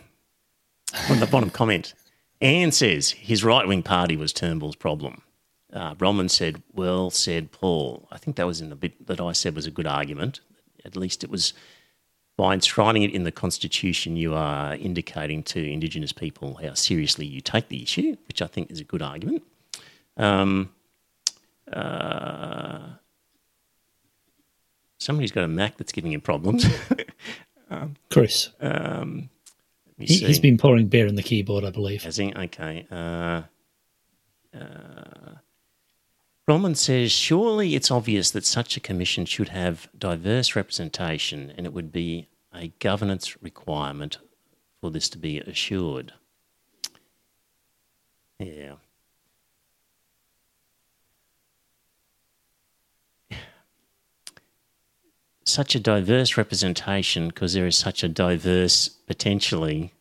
[1.08, 1.93] From the bottom comment.
[2.41, 5.21] Anne says his right wing party was Turnbull's problem.
[5.73, 9.34] Uh, Bronwyn said, "Well said, Paul." I think that was in the bit that I
[9.34, 10.39] said was a good argument.
[10.86, 11.53] At least it was
[12.38, 17.41] by enshrining it in the Constitution, you are indicating to Indigenous people how seriously you
[17.41, 19.41] take the issue, which I think is a good argument.
[20.15, 20.69] Um,
[21.73, 22.89] uh,
[24.97, 26.65] somebody's got a Mac that's giving him problems.
[28.10, 28.49] Chris.
[28.62, 29.29] um,
[29.97, 32.03] he, he's been pouring beer in the keyboard, I believe.
[32.03, 32.33] Has he?
[32.33, 32.86] Okay.
[32.91, 33.41] Uh,
[34.55, 35.38] uh,
[36.47, 41.73] Bronwyn says, surely it's obvious that such a commission should have diverse representation and it
[41.73, 44.19] would be a governance requirement
[44.79, 46.13] for this to be assured.
[48.39, 48.75] Yeah.
[55.47, 59.93] Such a diverse representation because there is such a diverse, potentially,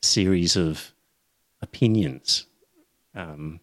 [0.00, 0.92] series of
[1.60, 2.46] opinions,
[3.16, 3.58] um,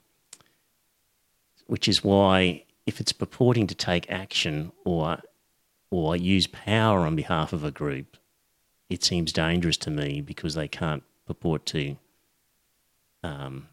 [1.65, 5.19] which is why if it's purporting to take action or
[5.91, 8.17] or use power on behalf of a group,
[8.89, 11.95] it seems dangerous to me because they can't purport to.
[13.23, 13.69] Um,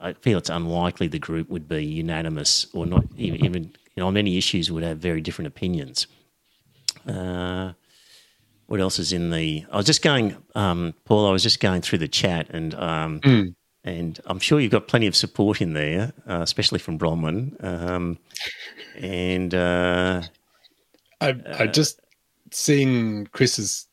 [0.00, 4.06] I feel it's unlikely the group would be unanimous or not even, even you know,
[4.06, 6.06] on many issues would have very different opinions.
[7.06, 7.72] Uh,
[8.66, 9.64] what else is in the?
[9.70, 11.26] I was just going, um, Paul.
[11.26, 13.54] I was just going through the chat, and um, Mm.
[13.84, 17.62] and I'm sure you've got plenty of support in there, uh, especially from Bronwyn.
[17.62, 18.18] Um,
[18.96, 20.22] and uh,
[21.20, 22.00] I, I just
[22.50, 23.88] seen Chris's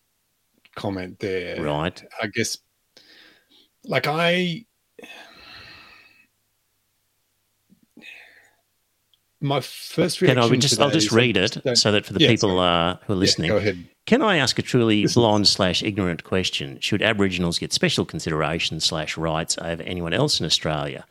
[0.76, 1.62] comment there.
[1.62, 2.58] right, I guess,
[3.84, 4.66] like I,
[9.42, 10.54] my first can reaction.
[10.54, 10.80] I just?
[10.80, 13.20] I'll just read it don't- so that for the Yeah, people uh, who are Yeah,
[13.20, 13.88] listening, go ahead.
[14.06, 16.80] Can I ask a truly blonde slash ignorant question?
[16.82, 21.06] Should Aboriginals get special consideration slash rights over anyone else in Australia?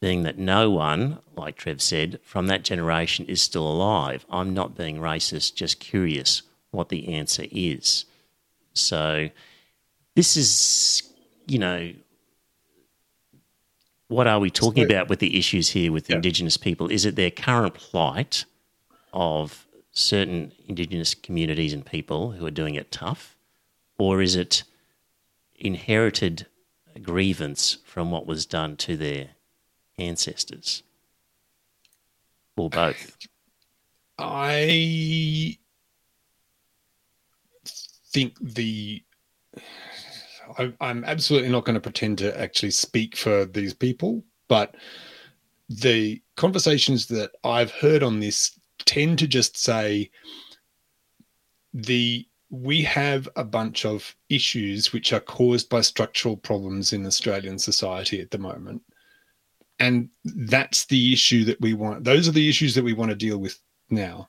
[0.00, 4.24] Being that no one, like Trev said, from that generation is still alive.
[4.30, 8.04] I'm not being racist, just curious what the answer is.
[8.74, 9.30] So
[10.14, 11.02] this is,
[11.46, 11.92] you know,
[14.08, 16.16] what are we talking about with the issues here with Yeah.
[16.16, 16.90] Indigenous people?
[16.90, 18.44] Is it their current plight
[19.12, 23.36] of certain Indigenous communities and people who are doing it tough,
[23.98, 24.64] or is it
[25.56, 26.46] inherited
[27.02, 29.30] grievance from what was done to their
[29.98, 30.82] ancestors,
[32.56, 33.16] or both?
[34.18, 35.58] I
[38.12, 39.02] think the
[40.58, 44.74] I, I'm absolutely not going to pretend to actually speak for these people, but
[45.68, 50.10] the conversations that I've heard on this tend to just say
[51.72, 57.58] the we have a bunch of issues which are caused by structural problems in Australian
[57.58, 58.80] society at the moment.
[59.80, 62.04] And that's the issue that we want.
[62.04, 63.58] Those are the issues that we want to deal with
[63.90, 64.28] now.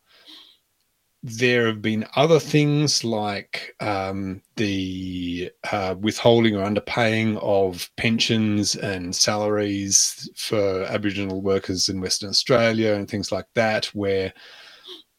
[1.27, 9.15] There have been other things like um, the uh, withholding or underpaying of pensions and
[9.15, 14.31] salaries for Aboriginal workers in Western Australia and things like that, where,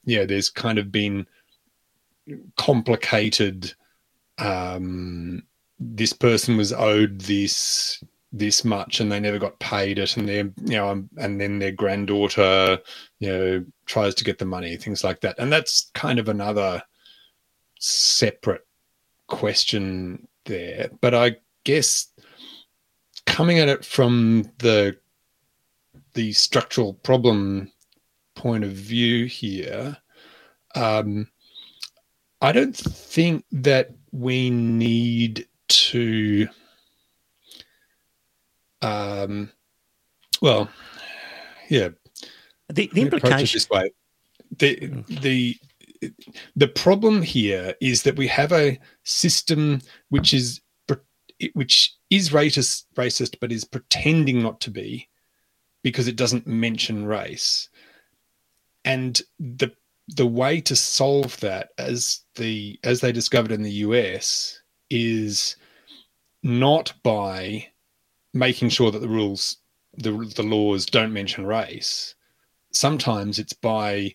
[0.04, 1.26] yeah, there's kind of been
[2.56, 3.74] complicated.
[4.38, 5.42] Um,
[5.80, 8.00] this person was owed this
[8.38, 11.58] this much and they never got paid it and then you know um, and then
[11.58, 12.78] their granddaughter
[13.18, 15.38] you know tries to get the money things like that.
[15.38, 16.82] And that's kind of another
[17.78, 18.66] separate
[19.26, 20.90] question there.
[21.00, 22.06] But i guess
[23.26, 24.96] coming at it from the
[26.14, 27.70] the structural problem
[28.34, 29.96] point of view here
[30.74, 31.28] um
[32.40, 36.48] i don't think that we need to
[38.86, 39.50] um,
[40.40, 40.68] well,
[41.68, 41.88] yeah.
[42.68, 43.56] The, the Let me approach it implication.
[43.56, 43.90] this way:
[44.58, 45.58] the the
[46.54, 50.60] the problem here is that we have a system which is
[51.52, 55.08] which is racist, racist, but is pretending not to be
[55.82, 57.68] because it doesn't mention race.
[58.84, 59.72] And the
[60.08, 65.56] the way to solve that, as the as they discovered in the US, is
[66.42, 67.66] not by
[68.36, 69.58] making sure that the rules,
[69.96, 72.14] the the laws don't mention race.
[72.72, 74.14] Sometimes it's by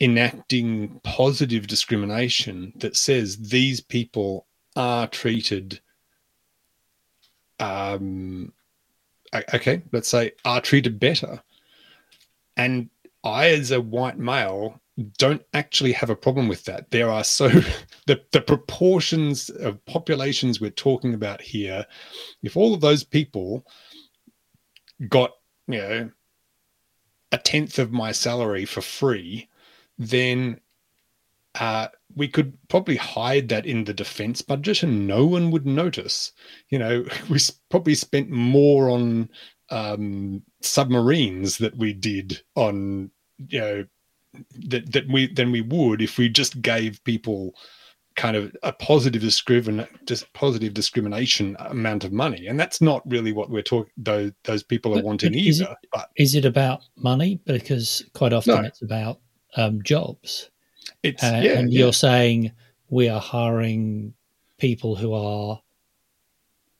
[0.00, 5.80] enacting positive discrimination that says these people are treated
[7.60, 8.52] um
[9.54, 11.42] okay let's say are treated better
[12.58, 12.90] and
[13.24, 14.78] i as a white male
[15.18, 17.48] don't actually have a problem with that there are so
[18.06, 21.84] the, the proportions of populations we're talking about here
[22.42, 23.66] if all of those people
[25.08, 25.32] got
[25.68, 26.10] you know
[27.32, 29.48] a tenth of my salary for free
[29.98, 30.58] then
[31.60, 36.32] uh, we could probably hide that in the defense budget and no one would notice.
[36.68, 37.38] You know, we
[37.70, 39.30] probably spent more on
[39.70, 43.10] um, submarines that we did on,
[43.48, 43.84] you know,
[44.68, 47.54] that, that we than we would if we just gave people
[48.16, 53.30] kind of a positive discrimin just positive discrimination amount of money and that's not really
[53.32, 56.34] what we're talking those those people are But- wanting but is it- either but Is
[56.34, 57.40] it about money?
[57.44, 58.62] Because quite often No.
[58.68, 59.20] it's about
[59.56, 60.50] um, jobs.
[61.02, 61.78] it's Uh, yeah, and yeah.
[61.80, 62.52] you're saying
[62.88, 64.14] we are hiring
[64.58, 65.60] people who are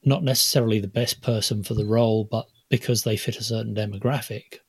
[0.04, 4.60] not necessarily the best person for the role, but because they fit a certain demographic.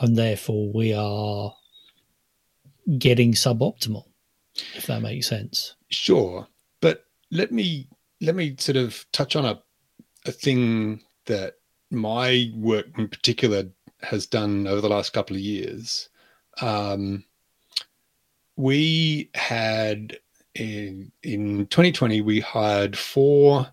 [0.00, 1.54] And therefore we are
[2.98, 4.04] getting suboptimal,
[4.74, 5.76] if that makes sense.
[5.90, 6.46] Sure,
[6.80, 7.88] but let me
[8.20, 9.60] let me sort of touch on a
[10.26, 11.54] a thing that
[11.90, 13.64] my work in particular
[14.02, 16.08] has done over the last couple of years.
[16.60, 17.24] Um,
[18.56, 20.18] we had
[20.54, 23.66] in in 2020 we hired four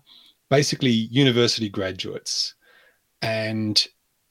[0.50, 2.54] basically university graduates,
[3.22, 3.86] and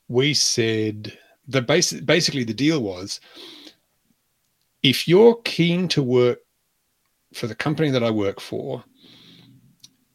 [0.08, 1.18] we said
[1.48, 3.20] the basic basically the deal was
[4.84, 6.40] if you're keen to work
[7.34, 8.84] for the company that I work for,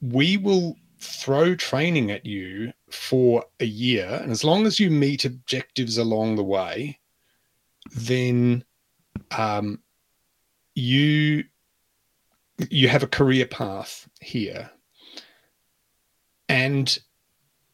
[0.01, 4.19] we will throw training at you for a year.
[4.23, 6.99] And as long as you meet objectives along the way,
[7.95, 8.65] then
[9.31, 9.81] um,
[10.75, 11.45] you
[12.71, 14.71] you have a career path here.
[16.49, 16.99] And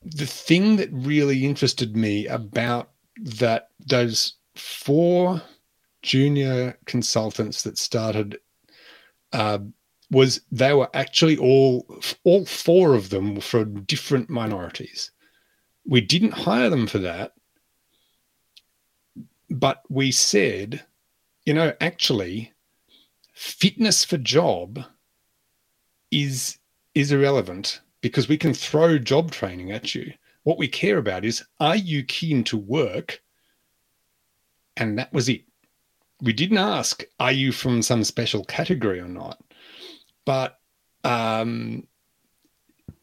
[0.04, 5.40] the thing that really interested me about that those four
[6.02, 8.38] junior consultants that started
[9.32, 9.58] uh,
[10.10, 11.86] was they were actually all
[12.24, 15.10] all four of them from different minorities.
[15.86, 17.32] We didn't hire them for that,
[19.50, 20.84] but we said,
[21.44, 22.52] you know, actually,
[23.32, 24.84] fitness for job
[26.10, 26.58] is
[26.94, 30.12] is irrelevant because we can throw job training at you.
[30.42, 33.22] What we care about is are you keen to work?
[34.76, 35.44] And that was it.
[36.22, 39.42] We didn't ask, are you from some special category or not?
[40.24, 40.58] But
[41.04, 41.86] um,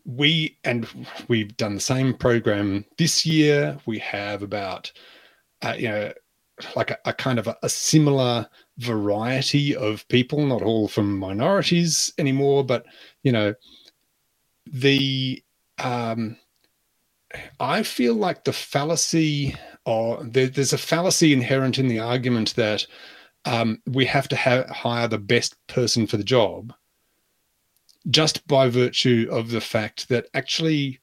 [0.06, 0.88] we and
[1.28, 3.78] we've done the same program this year.
[3.86, 4.92] We have about
[5.62, 6.14] uh, you know
[6.76, 8.48] like a, a kind of a, a, similar
[8.80, 12.86] variety of people, not all from minorities anymore, but
[13.24, 13.54] you know
[14.66, 15.44] the
[15.78, 16.38] um,
[17.60, 19.56] I feel like the fallacy
[19.86, 22.86] or there, there's a fallacy inherent in the argument that
[23.46, 26.74] um, we have to ha- hire the best person for the job
[28.10, 31.00] just by virtue of the fact that actually,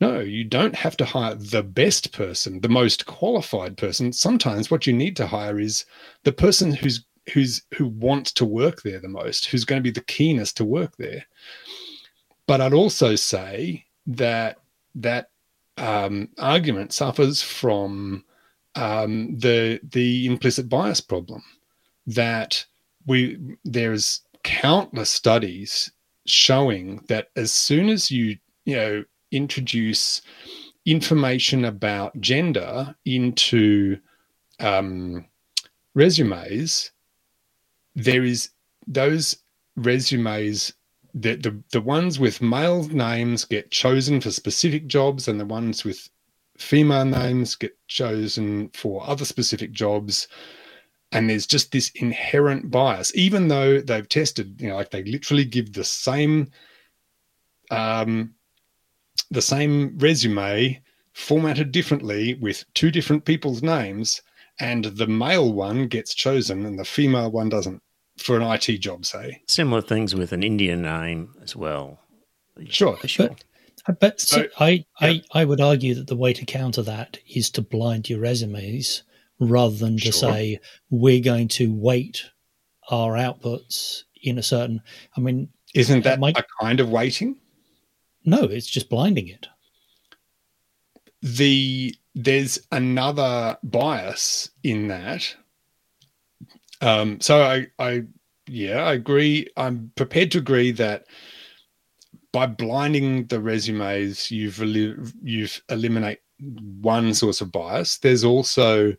[0.00, 4.12] no, you don't have to hire the best person, the most qualified person.
[4.12, 5.84] Sometimes what you need to hire is
[6.24, 9.90] the person who's who's who wants to work there the most, who's going to be
[9.90, 11.26] the keenest to work there.
[12.46, 14.58] But I'd also say that
[14.94, 15.30] that
[15.78, 18.24] um, argument suffers from
[18.74, 21.42] um, the the implicit bias problem
[22.06, 22.64] that
[23.06, 25.90] we there's countless studies
[26.26, 30.22] showing that as soon as you you know introduce
[30.86, 33.98] information about gender into
[34.60, 35.26] um,
[35.94, 36.92] resumes,
[37.94, 38.50] there is
[38.86, 39.36] those
[39.76, 40.72] resumes
[41.22, 45.84] that the, the ones with male names get chosen for specific jobs and the ones
[45.84, 46.08] with
[46.56, 50.28] female names get chosen for other specific jobs.
[51.12, 55.46] And there's just this inherent bias even though they've tested you know like they literally
[55.46, 56.50] give the same
[57.70, 58.34] um
[59.30, 60.82] the same resume
[61.14, 64.20] formatted differently with two different people's names
[64.60, 67.82] and the male one gets chosen and the female one doesn't
[68.18, 72.00] for an IT job say similar things with an Indian name as well
[72.68, 73.30] sure sure
[73.86, 75.08] but, but so, I, yeah.
[75.08, 79.02] I I would argue that the way to counter that is to blind your resumes
[79.40, 80.60] rather than to say
[80.90, 82.24] we're going to weight
[82.90, 84.82] our outputs in a certain.
[85.16, 87.40] I mean, isn't that a kind of weighting?
[88.24, 89.46] No, it's just blinding it.
[91.22, 95.34] The there's another bias in that.
[96.80, 98.04] Um, so I, I,
[98.46, 99.48] yeah, I agree.
[99.56, 101.04] I'm prepared to agree that
[102.32, 104.58] by blinding the resumes, you've
[105.22, 107.98] you've eliminate one source of bias.
[107.98, 108.94] There's also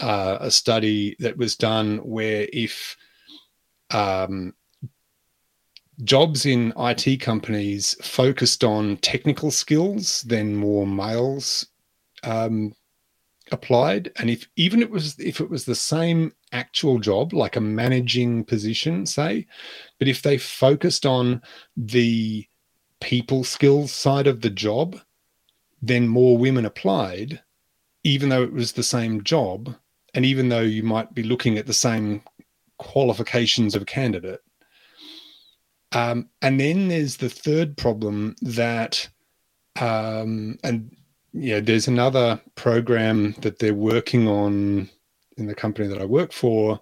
[0.00, 2.96] uh, a study that was done where if
[3.90, 4.54] um,
[6.04, 11.66] jobs in IT companies focused on technical skills, then more males
[12.24, 12.72] um,
[13.52, 14.12] applied.
[14.16, 18.44] And if even it was if it was the same actual job, like a managing
[18.44, 19.46] position, say,
[19.98, 21.42] but if they focused on
[21.76, 22.46] the
[23.00, 25.00] people skills side of the job,
[25.80, 27.40] then more women applied
[28.04, 29.74] even though it was the same job,
[30.14, 32.22] and even though you might be looking at the same
[32.78, 34.40] qualifications of a candidate.
[35.92, 39.08] Um, and then there's the third problem that,
[39.78, 40.96] um, and
[41.32, 44.88] yeah, there's another program that they're working on
[45.36, 46.80] in the company that I work for,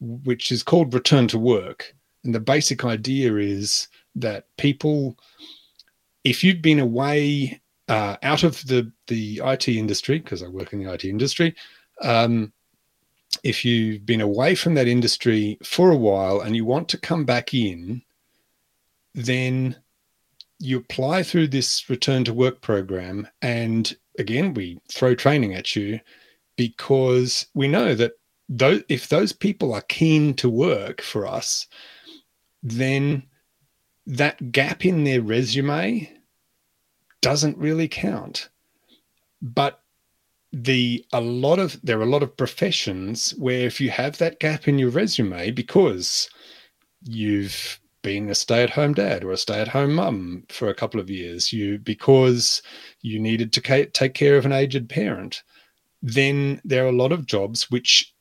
[0.00, 1.94] which is called Return to Work.
[2.24, 5.18] And the basic idea is that people,
[6.24, 10.82] if you've been away uh, out of the the IT industry because I work in
[10.82, 11.54] the IT industry.
[12.00, 12.52] Um,
[13.42, 17.24] if you've been away from that industry for a while and you want to come
[17.24, 18.02] back in,
[19.14, 19.76] then
[20.62, 23.26] you apply through this return to work program.
[23.42, 26.00] And again, we throw training at you
[26.56, 28.12] because we know that
[28.88, 31.66] if those people are keen to work for us,
[32.62, 33.24] then
[34.06, 36.12] that gap in their resume
[37.20, 38.48] doesn't really count.
[39.40, 39.80] But
[40.52, 44.38] the a lot of there are a lot of professions where if you have that
[44.38, 46.28] gap in your resume because
[47.04, 51.78] you've been a stay-at-home dad or a stay-at-home mum for a couple of years you
[51.78, 52.62] because
[53.00, 55.42] you needed to take care of an aged parent
[56.02, 58.12] then there are a lot of jobs which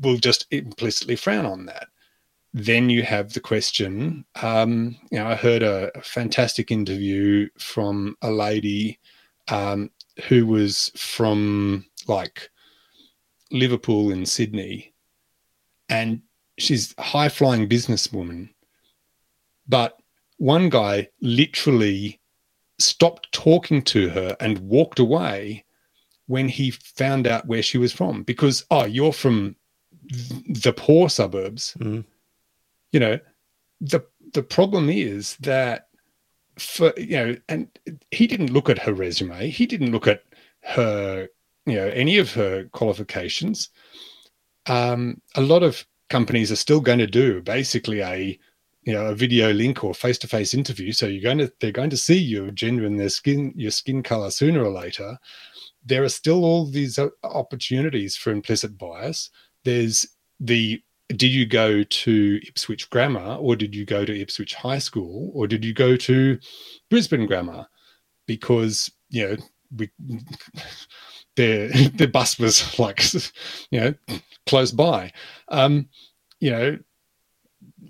[0.00, 1.88] will just implicitly frown on that
[2.54, 4.24] then you have the question.
[4.42, 8.98] Um, you know, I heard a, a, fantastic interview from a lady
[9.48, 9.90] um,
[10.28, 12.50] who was from like
[13.50, 14.94] Liverpool in Sydney,
[15.88, 16.22] and
[16.58, 18.50] she's a high flying businesswoman.
[19.68, 19.98] But
[20.38, 22.20] one guy literally
[22.78, 25.64] stopped talking to her and walked away
[26.26, 29.56] when he found out where she was from because, oh, you're from
[30.48, 31.74] the poor suburbs.
[31.80, 32.04] Mm
[32.92, 33.18] you know,
[33.80, 35.88] the the problem is that
[36.58, 37.68] for you know, and
[38.10, 39.50] he didn't look at her resume.
[39.50, 40.22] He didn't look at
[40.62, 41.28] her,
[41.66, 43.70] you know, any of her qualifications.
[44.66, 48.38] Um, a lot of companies are still going to do basically a
[48.88, 50.92] you know a video link or face to face interview.
[50.92, 54.02] So you're going to they're going to see your gender and their skin your skin
[54.02, 55.18] color sooner or later.
[55.84, 59.28] There are still all these opportunities for implicit bias.
[59.62, 60.06] There's
[60.40, 65.32] the did you go to Ipswich Grammar or did you go to Ipswich High School
[65.34, 66.38] or did you go to
[66.88, 67.66] Brisbane Grammar?
[68.26, 69.36] Because you know
[69.76, 69.90] we
[71.36, 73.02] their the bus was like
[73.70, 73.94] you know
[74.46, 75.12] close by.
[75.48, 75.90] Um,
[76.40, 76.78] you know,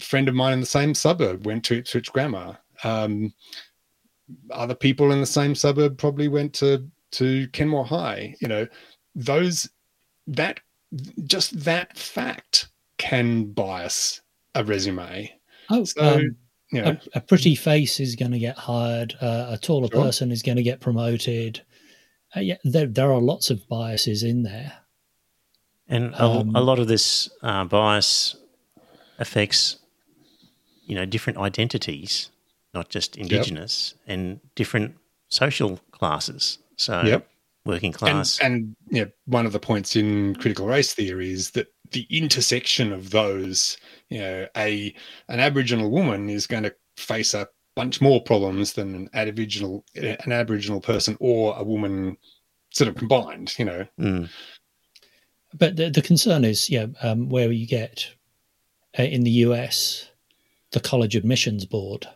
[0.01, 2.59] friend of mine in the same suburb went to Ipswich Grammar.
[2.85, 3.33] Um,
[4.51, 8.35] other people in the same suburb probably went to to Kenmore High.
[8.41, 8.67] You know,
[9.15, 9.69] those
[10.27, 10.61] that
[11.25, 12.69] just that fact
[12.99, 14.21] can bias
[14.55, 15.33] a resume.
[15.71, 16.37] Oh, so, um,
[16.73, 19.15] you know, a, a, pretty face is going to get hired.
[19.21, 20.03] Uh, a taller sure.
[20.03, 21.63] person is going to get promoted.
[22.37, 24.73] Uh, yeah, there there are lots of biases in there,
[25.89, 28.37] and a, um, a lot of this uh, bias
[29.19, 29.79] affects,
[30.89, 32.31] you know, different identities,
[32.75, 34.15] not just Indigenous, yep.
[34.15, 34.97] and different
[35.29, 36.59] social classes.
[36.77, 37.29] So, yep.
[37.65, 41.69] working class, and, and yeah, one of the points in critical race theory is that
[41.93, 43.77] the intersection of those,
[44.09, 44.95] you know, a
[45.29, 50.33] an Aboriginal woman is going to face a bunch more problems than an Aboriginal an
[50.33, 52.17] Aboriginal person or a woman
[52.71, 53.87] sort of combined, you know.
[54.01, 54.29] Mm.
[55.55, 58.07] But the, the concern is, yeah, um, where you get
[58.99, 60.08] uh, in the US,
[60.73, 62.07] the college admissions board,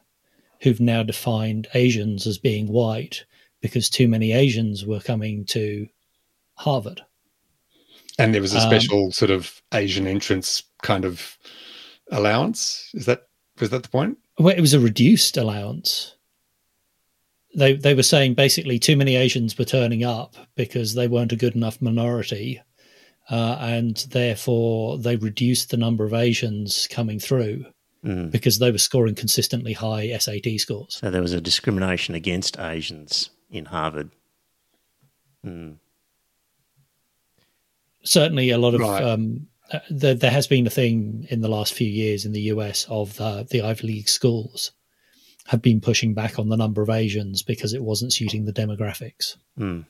[0.60, 3.24] who've now defined Asians as being white
[3.60, 5.86] because too many Asians were coming to
[6.56, 7.02] Harvard.
[8.18, 11.38] And there was a um, special um, sort of Asian entrance kind of
[12.10, 12.90] allowance.
[12.92, 13.28] Is that
[13.58, 14.18] was that the point?
[14.38, 16.16] Well, it was a reduced allowance.
[17.54, 21.36] They they were saying basically too many Asians were turning up because they weren't a
[21.36, 22.60] good enough minority,
[23.30, 27.64] uh, and therefore they reduced the number of Asians coming through
[28.04, 28.30] mm.
[28.30, 30.96] because they were scoring consistently high SAT scores.
[30.96, 34.10] So there was a discrimination against Asians in Harvard.
[35.44, 35.76] Mm
[38.04, 39.02] certainly a lot of right.
[39.02, 42.42] um, uh, there, there, has been a thing in the last few years in the
[42.42, 44.72] US of uh, the Ivy League schools
[45.46, 49.36] have been pushing back on the number of Asians because it wasn't suiting the demographics.
[49.58, 49.86] Mm.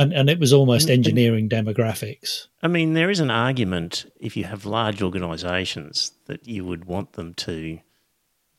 [0.00, 2.46] And, and it was almost engineering demographics.
[2.62, 7.12] I mean, there is an argument if you have large organisations that you would want
[7.12, 7.78] them to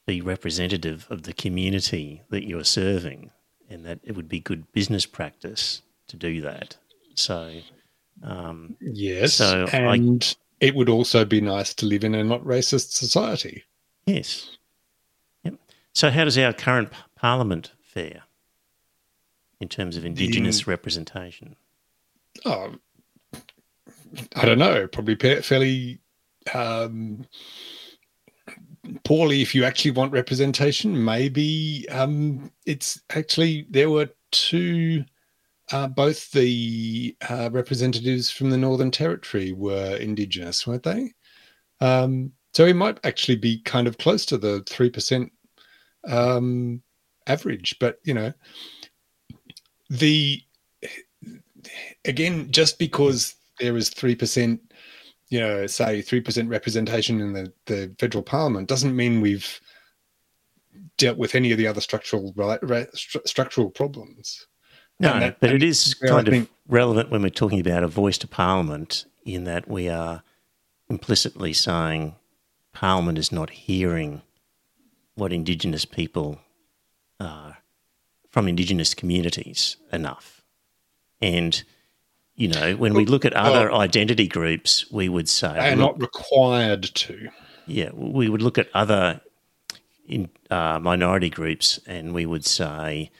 [0.06, 3.32] be representative of the community that you're serving,
[3.70, 6.78] and that it would be good business practice to do that.
[7.16, 7.62] So,
[8.24, 12.44] um, yes, so and I, it would also be nice to live in a not
[12.44, 13.64] racist society.
[14.06, 14.58] Yes.
[15.44, 15.56] Yep.
[15.94, 18.24] So, how does our current parliament fare
[19.62, 21.56] in terms of Indigenous the, representation?
[22.46, 22.76] Oh,
[24.36, 24.88] I don't know.
[24.88, 26.02] Probably fairly
[26.54, 27.26] um,
[29.04, 31.04] poorly if you actually want representation.
[31.04, 35.06] Maybe um, it's actually there were two
[35.72, 41.14] uh, both the uh, representatives from the Northern Territory were Indigenous, weren't they?
[41.80, 45.30] Um, so he might actually be kind of close to the 3%
[46.08, 46.82] um,
[47.28, 47.78] average.
[47.80, 48.34] But, you know,
[49.92, 50.42] the
[52.06, 54.60] again, just because there is 3%,
[55.30, 59.60] you know, say 3% representation in the, the federal parliament doesn't mean we've
[60.98, 64.48] dealt with any of the other structural right, st- structural problems.
[65.00, 68.28] No, that, but it is kind of relevant when we're talking about a voice to
[68.28, 70.24] Parliament in that we are
[70.90, 72.16] implicitly saying
[72.72, 74.22] Parliament is not hearing
[75.16, 76.40] what Indigenous people
[77.20, 77.58] are
[78.32, 80.42] from Indigenous communities enough.
[81.22, 81.62] And,
[82.36, 85.54] you know, when we look at other identity groups, we would say.
[85.54, 87.30] They're not required to.
[87.68, 89.22] Yeah, we would look at other
[90.08, 93.12] in, uh, minority groups and we would say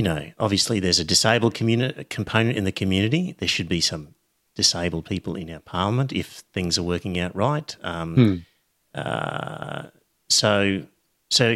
[0.00, 3.36] you know, obviously there's a disabled community component in the community.
[3.38, 4.14] There should be some
[4.54, 7.76] disabled people in our parliament if things are working out right.
[7.82, 8.36] Um, hmm.
[8.94, 9.82] uh,
[10.30, 10.84] so,
[11.28, 11.54] so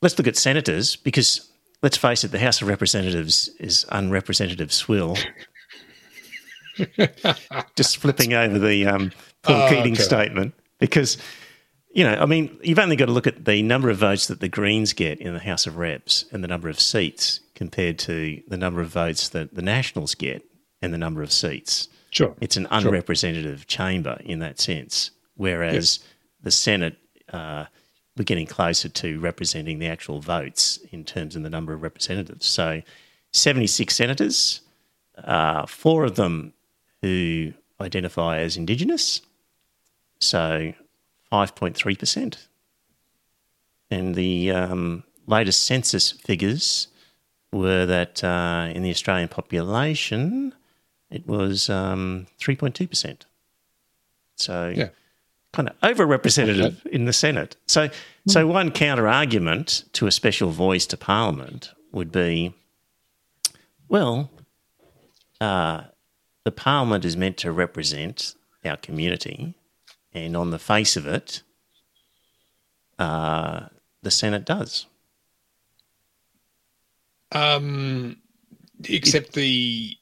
[0.00, 1.50] let's look at senators because
[1.82, 5.16] let's face it, the House of Representatives is unrepresentative swill.
[7.76, 9.12] Just flipping over the um,
[9.42, 10.02] Paul oh, Keating okay.
[10.02, 11.16] statement because
[11.96, 14.40] you know, I mean, you've only got to look at the number of votes that
[14.40, 18.42] the Greens get in the House of Reps and the number of seats compared to
[18.48, 20.44] the number of votes that the Nationals get
[20.82, 21.88] and the number of seats.
[22.10, 22.34] Sure.
[22.38, 23.64] It's an unrepresentative sure.
[23.66, 25.10] chamber in that sense.
[25.36, 25.98] Whereas yes.
[26.42, 26.98] the Senate,
[27.32, 27.64] uh,
[28.16, 32.46] we're getting closer to representing the actual votes in terms of the number of representatives.
[32.46, 32.82] So,
[33.32, 34.60] 76 senators,
[35.22, 36.54] uh, four of them
[37.02, 39.20] who identify as Indigenous,
[40.18, 40.72] so
[41.30, 42.46] 5.3%.
[43.90, 46.88] And the um, latest census figures
[47.52, 50.54] were that uh, in the Australian population,
[51.10, 53.22] it was um, 3.2%.
[54.36, 54.88] So, Yeah.
[55.56, 57.56] Kind of overrepresentative in the Senate.
[57.66, 57.88] So,
[58.26, 62.54] so one counter argument to a special voice to Parliament would be,
[63.88, 64.30] well,
[65.40, 65.84] uh,
[66.44, 68.34] the Parliament is meant to represent
[68.66, 69.54] our community,
[70.12, 71.42] and on the face of it,
[72.98, 73.68] uh,
[74.02, 74.84] the Senate does.
[77.32, 78.18] Um,
[78.84, 79.96] except the,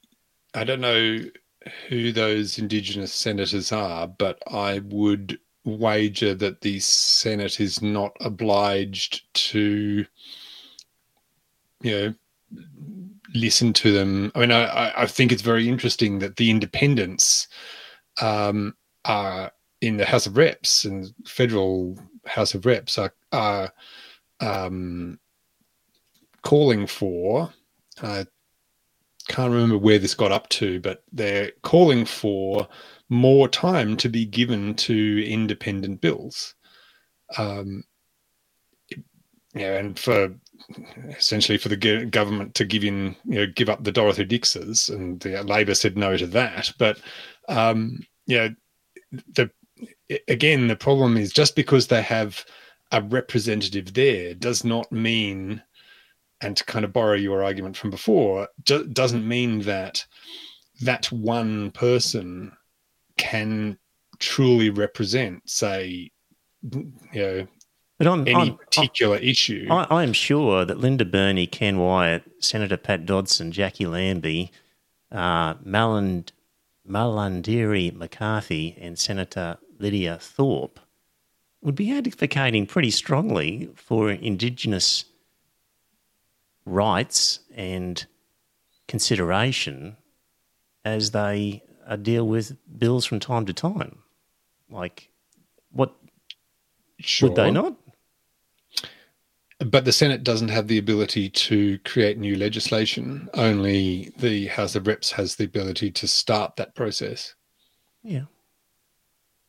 [0.53, 1.19] I don't know
[1.87, 9.23] who those Indigenous senators are, but I would wager that the Senate is not obliged
[9.33, 10.05] to,
[11.81, 12.13] you know,
[13.33, 14.31] listen to them.
[14.35, 17.47] I mean, I- I, think it's very interesting that the independents
[18.21, 19.51] um, are
[19.81, 23.73] in the House of Reps and federal House of Reps are, are
[24.39, 25.19] um,
[26.43, 27.51] calling for.
[28.01, 28.25] I
[29.27, 32.67] can't remember where this got up to, but they're calling for
[33.09, 36.55] more time to be given to independent bills.
[37.37, 37.83] Um,
[39.53, 40.35] yeah, and for
[41.09, 45.19] essentially for the government to give in, you know, give up the Dorothy Dixes, and
[45.21, 46.73] the Labor said no to that.
[46.77, 46.99] But
[47.47, 48.49] um, yeah,
[49.33, 49.49] the
[50.27, 52.45] again the problem is just because they have
[52.91, 55.61] a representative there does not mean
[56.41, 60.05] and to kind of borrow your argument from before do, doesn't mean that
[60.81, 62.51] that one person
[63.35, 63.77] can
[64.19, 66.09] truly represent say
[66.71, 67.47] you know
[67.97, 69.67] But on, any on, particular issue.
[69.69, 74.51] I, I am sure that Linda Burney, Ken Wyatt, Senator Pat Dodson, Jacqui Lambie,
[75.11, 76.31] uh, Maland,
[76.87, 80.79] Malarndirri McCarthy, and Senator Lydia Thorpe
[81.61, 85.05] would be advocating pretty strongly for Indigenous
[86.65, 88.05] rights and
[88.87, 89.97] consideration
[90.83, 93.99] as they uh, deal with bills from time to time.
[94.69, 95.09] Like,
[95.71, 95.93] what
[96.99, 97.75] sure would they not?
[99.59, 104.85] but the senate doesn't have the ability to create new legislation only the house of
[104.85, 107.35] reps has the ability to start that process
[108.03, 108.25] Yeah.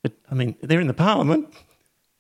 [0.03, 1.53] But I mean, they're in the parliament.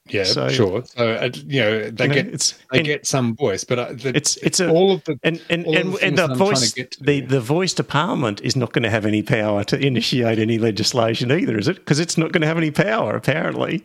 [0.08, 3.06] Yeah So- sure so uh, you know they You know, get it's they and get
[3.06, 6.04] some voice but uh, the, it's it's a all of the and and and, the
[6.04, 7.02] and the to voice get to.
[7.04, 10.58] the the voice to parliament is not going to have any power to initiate any
[10.58, 11.76] legislation either, is it?
[11.76, 13.84] Because it's not going to have any power apparently.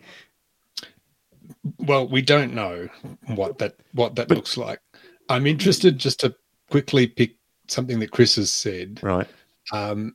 [1.78, 2.88] well we don't know
[3.28, 4.80] what that what that looks like
[5.28, 6.34] i'm interested just to
[6.70, 7.36] quickly pick
[7.68, 9.28] something that chris has said Right.
[9.72, 10.14] um,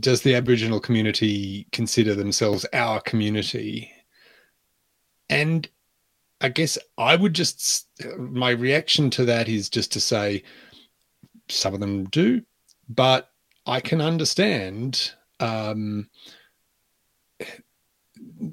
[0.00, 3.91] does the aboriginal community consider themselves our community
[5.32, 5.68] and
[6.40, 10.42] i guess i would just my reaction to that is just to say
[11.48, 12.42] some of them do
[12.88, 13.30] but
[13.66, 16.08] i can understand um,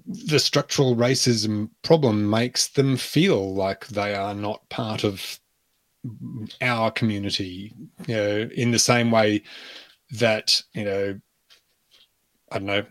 [0.07, 5.39] the structural racism problem makes them feel like they are not part of
[6.61, 7.73] our community
[8.07, 9.43] you know in the same way
[10.11, 11.19] that you know
[12.51, 12.85] i don't know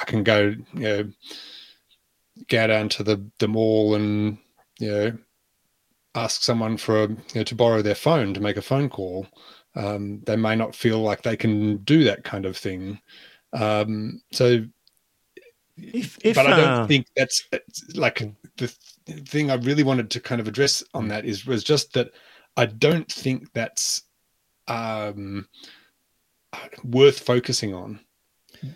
[0.00, 1.10] i can go you know
[2.48, 4.38] go down to the the mall and
[4.78, 5.18] you know
[6.14, 9.26] ask someone for a, you know, to borrow their phone to make a phone call
[9.74, 13.00] um, they may not feel like they can do that kind of thing
[13.52, 14.64] um, so
[15.76, 17.48] If if but I don't uh, think that's
[17.94, 18.18] like
[18.56, 18.74] the
[19.06, 22.10] th- thing I really wanted to kind of address on that is was just that
[22.56, 24.02] I don't think that's
[24.66, 25.46] um,
[26.82, 28.00] worth focusing on.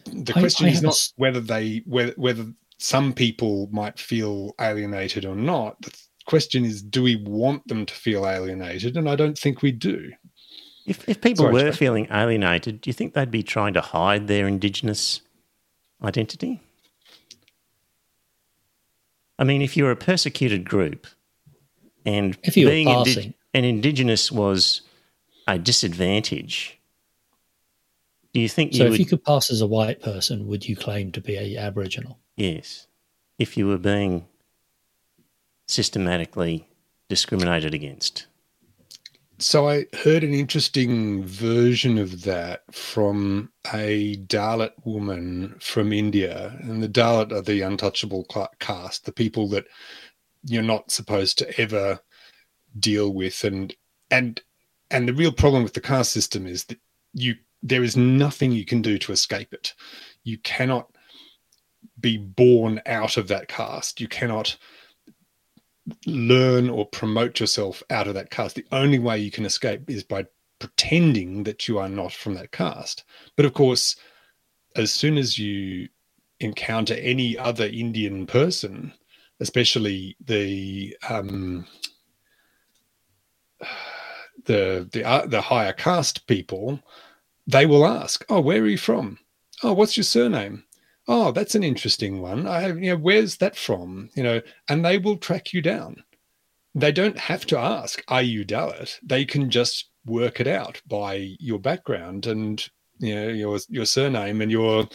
[0.06, 2.46] The question I is not whether they whether whether
[2.82, 5.80] some people might feel alienated or not.
[5.82, 5.92] The
[6.26, 8.96] question is, do we want them to feel alienated?
[8.96, 10.12] And I don't think we do.
[10.86, 11.72] if if people Sorry, were sorry.
[11.72, 15.20] feeling alienated, do you think they'd be trying to hide their indigenous
[16.02, 16.60] identity?
[19.38, 21.06] I mean, if you're a persecuted group
[22.04, 23.34] and If you being indi- passing.
[23.54, 24.82] and indigenous was
[25.48, 26.78] a disadvantage,
[28.34, 29.00] do you think So you if would?
[29.00, 32.18] you could pass as a white person, would you claim to be a Aboriginal?
[32.42, 32.86] Yes,
[33.38, 34.26] if you were being
[35.66, 36.68] systematically
[37.08, 38.26] discriminated against.
[39.38, 46.82] So I heard an interesting version of that from a Dalit woman from India, and
[46.82, 48.26] the Dalit are the untouchable
[48.60, 49.64] caste, the people that
[50.44, 52.00] you're not supposed to ever
[52.78, 53.74] deal with, and
[54.10, 54.40] and
[54.90, 56.78] and the real problem with the caste system is that
[57.14, 59.74] you there is nothing you can do to escape it.
[60.24, 60.91] You cannot
[62.02, 64.00] be born out of that caste.
[64.00, 64.56] You cannot
[66.06, 68.56] learn or promote yourself out of that caste.
[68.56, 70.26] The only way you can escape is by
[70.58, 73.04] pretending that you are not from that caste.
[73.36, 73.96] But of course,
[74.76, 75.88] as soon as you
[76.40, 78.92] encounter any other Indian person,
[79.40, 81.66] especially the um,
[84.44, 86.80] the the uh, the higher caste people,
[87.46, 89.18] they will ask, "Oh, where are you from?
[89.62, 90.64] Oh, what's your surname?
[91.08, 92.46] Oh, that's an interesting one.
[92.46, 94.10] I have, you know, where's that from?
[94.14, 96.02] You know, and they will track you down.
[96.74, 98.98] They don't have to ask, are you Dalit?
[99.02, 102.66] They can just work it out by your background and
[102.98, 104.88] you know your your surname and your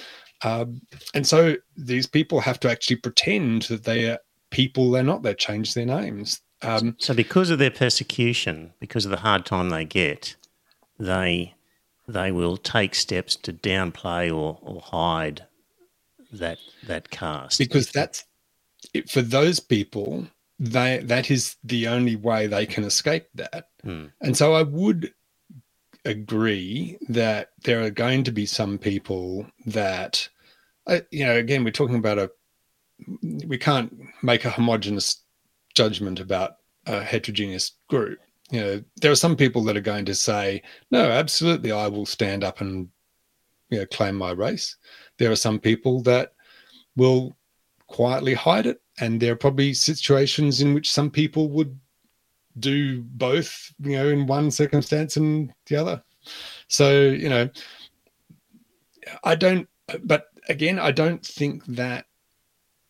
[0.43, 0.81] um,
[1.13, 5.23] and so these people have to actually pretend that they are people they're not.
[5.23, 6.41] They change their names.
[6.61, 10.35] Um, so because of their persecution, because of the hard time they get,
[10.99, 11.55] they
[12.07, 15.46] they will take steps to downplay or, or hide
[16.37, 18.25] that that caste because that's
[19.07, 20.27] for those people
[20.59, 23.69] they that is the only way they can escape that.
[23.83, 24.05] Hmm.
[24.21, 25.13] and so i would
[26.05, 30.27] agree that there are going to be some people that
[30.87, 32.31] uh, you know again we're talking about a
[33.45, 35.21] we can't make a homogenous
[35.75, 36.53] judgment about
[36.87, 38.17] a heterogeneous group.
[38.49, 42.05] You know there are some people that are going to say no absolutely i will
[42.05, 42.87] stand up and
[43.69, 44.77] you know claim my race
[45.17, 46.33] there are some people that
[46.95, 47.35] will
[47.87, 48.81] quietly hide it.
[48.99, 51.79] And there are probably situations in which some people would
[52.59, 56.03] do both, you know, in one circumstance and the other.
[56.67, 57.49] So, you know,
[59.23, 59.69] I don't,
[60.03, 62.05] but again, I don't think that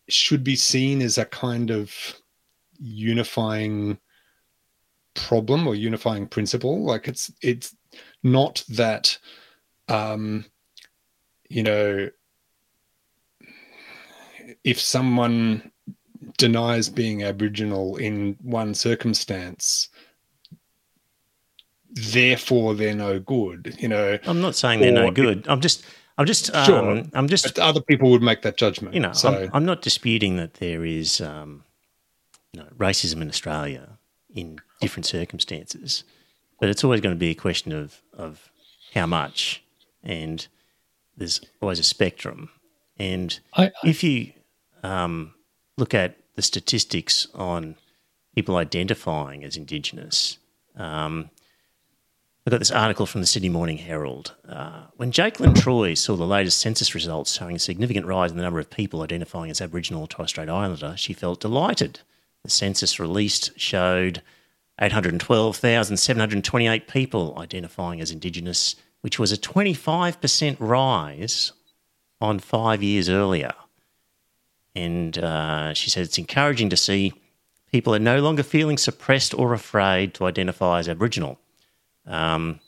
[0.08, 1.94] should be seen as a kind of
[2.78, 3.98] unifying
[5.14, 6.84] problem or unifying principle.
[6.84, 7.76] Like it's, it's
[8.22, 9.18] not that,
[9.88, 10.46] um,
[11.50, 12.08] you know,
[14.64, 15.70] if someone
[16.36, 19.88] denies being Aboriginal in one circumstance,
[21.90, 23.76] therefore they're no good.
[23.78, 25.46] You know, I'm not saying they're no good.
[25.48, 25.84] I'm just,
[26.16, 27.02] I'm just, um, sure.
[27.14, 27.44] I'm just.
[27.44, 28.94] But other people would make that judgment.
[28.94, 29.34] You know, so.
[29.34, 31.64] I'm, I'm not disputing that there is, um,
[32.52, 33.98] you know, racism in Australia
[34.34, 36.04] in different circumstances,
[36.60, 38.50] but it's always going to be a question of of
[38.94, 39.62] how much,
[40.02, 40.46] and
[41.16, 42.50] there's always a spectrum.
[42.98, 44.32] And I, I, if you
[44.82, 45.34] um,
[45.76, 47.76] look at the statistics on
[48.34, 50.38] people identifying as Indigenous,
[50.76, 51.30] um,
[52.48, 54.34] I got this article from the Sydney Morning Herald.
[54.48, 58.42] Uh, when Jakelin Troy saw the latest census results showing a significant rise in the
[58.42, 62.00] number of people identifying as Aboriginal or Torres Strait Islander, she felt delighted.
[62.44, 64.22] The census released showed
[64.80, 71.52] 812,728 people identifying as Indigenous, which was a 25% rise
[72.18, 73.52] on five years earlier.
[74.78, 77.12] And uh, she said it's encouraging to see
[77.72, 81.38] people are no longer feeling suppressed or afraid to identify as Aboriginal.
[82.06, 82.60] Um,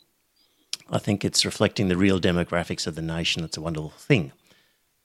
[0.91, 3.43] I think it's reflecting the real demographics of the nation.
[3.43, 4.33] That's a wonderful thing.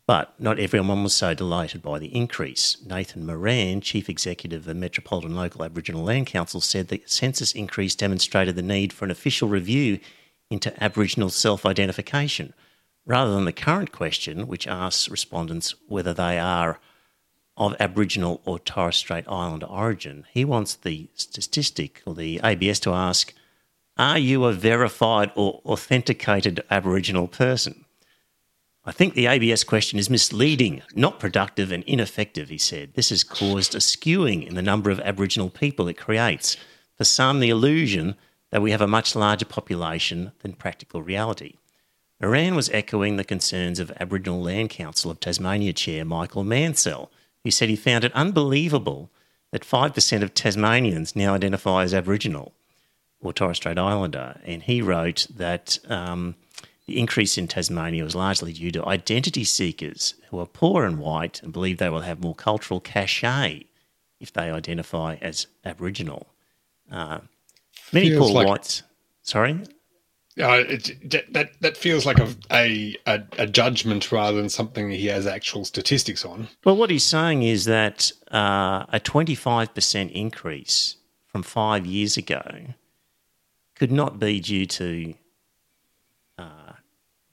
[0.08, 2.78] But not everyone was so delighted by the increase.
[2.86, 7.96] Nathan Moran, Chief Executive of the Metropolitan Local Aboriginal Land Council, said the census increase
[7.96, 10.00] demonstrated the need for an official review
[10.50, 12.54] into Aboriginal self identification,
[13.06, 16.80] rather than the current question, which asks respondents whether they are
[17.58, 20.26] of Aboriginal or Torres Strait Islander origin.
[20.32, 23.34] He wants the statistic or the ABS to ask,
[23.98, 27.86] Are you a verified or authenticated Aboriginal person?
[28.88, 32.94] I think the ABS question is misleading, not productive, and ineffective, he said.
[32.94, 36.56] This has caused a skewing in the number of Aboriginal people it creates.
[36.96, 38.16] For some, the illusion
[38.52, 41.56] that we have a much larger population than practical reality.
[42.22, 47.12] Moran was echoing the concerns of Aboriginal Land Council of Tasmania Chair Michael Mansell,
[47.46, 49.12] he said he found it unbelievable
[49.52, 52.54] that 5% of Tasmanians now identify as Aboriginal
[53.22, 54.42] or Torres Strait Islander.
[54.44, 56.34] And he wrote that um,
[56.88, 61.44] the increase in Tasmania was largely due to identity seekers who are poor and white
[61.44, 63.66] and believe they will have more cultural cachet
[64.20, 66.26] if they identify as Aboriginal.
[66.92, 67.20] Uh,
[67.94, 68.82] many Feels poor like, whites.
[69.22, 69.60] Sorry?
[70.38, 75.26] Uh, it, that that feels like a, a, a judgment rather than something he has
[75.26, 76.50] actual statistics on.
[76.66, 82.18] Well, what he's saying is that uh, a twenty five percent increase from five years
[82.18, 82.44] ago
[83.76, 85.14] could not be due to
[86.38, 86.74] uh,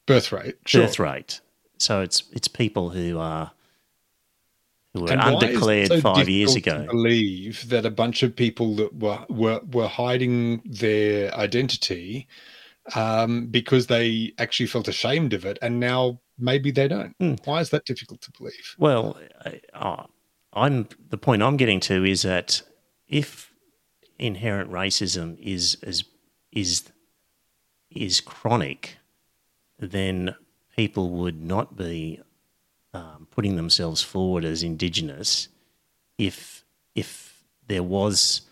[0.06, 0.56] birth rate.
[0.66, 0.82] Sure.
[0.82, 1.40] birth rate.
[1.78, 3.50] So it's it's people who are
[4.94, 6.86] who were And why is it undeclared so five years ago.
[6.88, 12.28] Believe that a bunch of people that were were, were hiding their identity
[12.94, 17.14] um, because they actually felt ashamed of it, and now maybe they don't.
[17.18, 17.34] Hmm.
[17.44, 18.74] Why is that difficult to believe?
[18.78, 19.18] Well,
[19.74, 20.06] I-
[20.54, 22.62] I'm the point I'm getting to is that
[23.08, 23.52] if
[24.18, 26.04] inherent racism is is
[26.52, 26.92] is
[27.90, 28.98] is chronic,
[29.78, 30.34] then
[30.76, 32.20] people would not be
[32.94, 35.48] um, putting themselves forward as Indigenous
[36.18, 36.64] if
[36.94, 38.42] if there was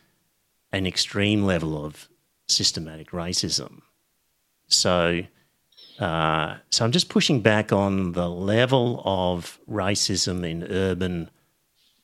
[0.72, 2.08] an extreme level of
[2.48, 3.82] systematic racism.
[4.70, 5.22] So.
[5.98, 11.28] Uh, so I'm just pushing back on the level of racism in urban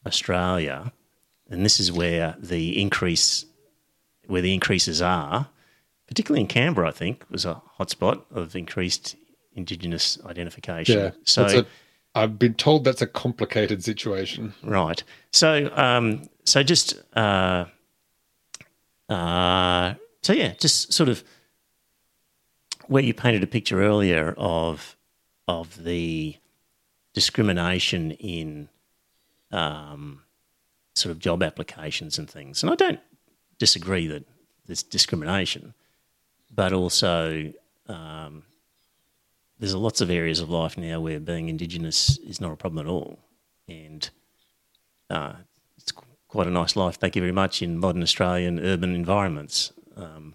[0.05, 0.93] Australia,
[1.49, 3.47] and this is where the increase,
[4.27, 5.49] where the increases are,
[6.09, 6.89] particularly in Canberra.
[6.89, 9.17] I think was a hotspot of increased
[9.55, 10.99] Indigenous identification.
[10.99, 11.11] Yeah.
[11.25, 11.65] So
[12.15, 14.53] I've been told that's a complicated situation.
[14.63, 15.03] Right.
[15.33, 17.65] So, um, so just, uh,
[19.09, 21.25] uh, so yeah, just sort of
[22.89, 24.97] where you painted a picture earlier of
[25.49, 26.37] of the
[27.15, 28.69] discrimination in
[29.53, 30.23] um,
[30.95, 33.01] sort of job applications and things, and I don't
[33.59, 34.25] disagree that
[34.67, 35.75] there's discrimination,
[36.55, 37.53] but also
[37.89, 38.43] um,
[39.59, 42.91] there's lots of areas of life now where being Indigenous is not a problem at
[42.91, 43.19] all,
[43.69, 44.11] and
[45.09, 45.35] uh,
[45.79, 46.97] it's qu- quite a nice life.
[46.97, 49.73] Thank you very much in modern Australian urban environments.
[49.97, 50.35] Um,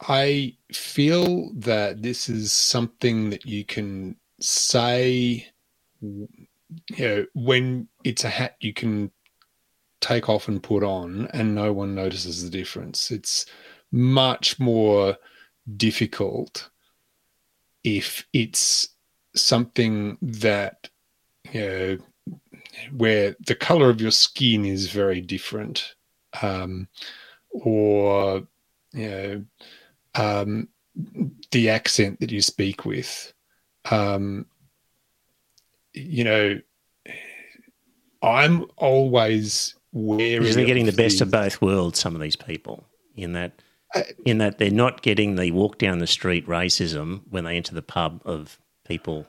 [0.00, 5.46] I feel that this is something that you can say,
[6.00, 6.28] you
[6.98, 9.10] know, when it's a hat you can
[10.00, 13.12] take off and put on, and no one notices the difference.
[13.12, 13.46] It's
[13.92, 15.16] much more
[15.76, 16.70] difficult
[17.84, 18.88] if it's
[19.36, 20.90] something that,
[21.52, 21.98] you know,
[22.96, 25.94] where the color of your skin is very different,
[26.42, 26.88] um,
[27.50, 28.46] or,
[28.92, 29.44] you know,
[30.14, 30.68] um,
[31.50, 33.32] the accent that you speak with.
[33.90, 34.46] Um,
[35.94, 36.60] you know,
[38.22, 40.38] I'm always wary.
[40.38, 41.98] because they're getting the best of both worlds.
[41.98, 42.84] Some of these people
[43.16, 43.52] in that.
[43.94, 47.74] I- In that they're not getting the walk down the street racism when they enter
[47.74, 49.26] the pub of people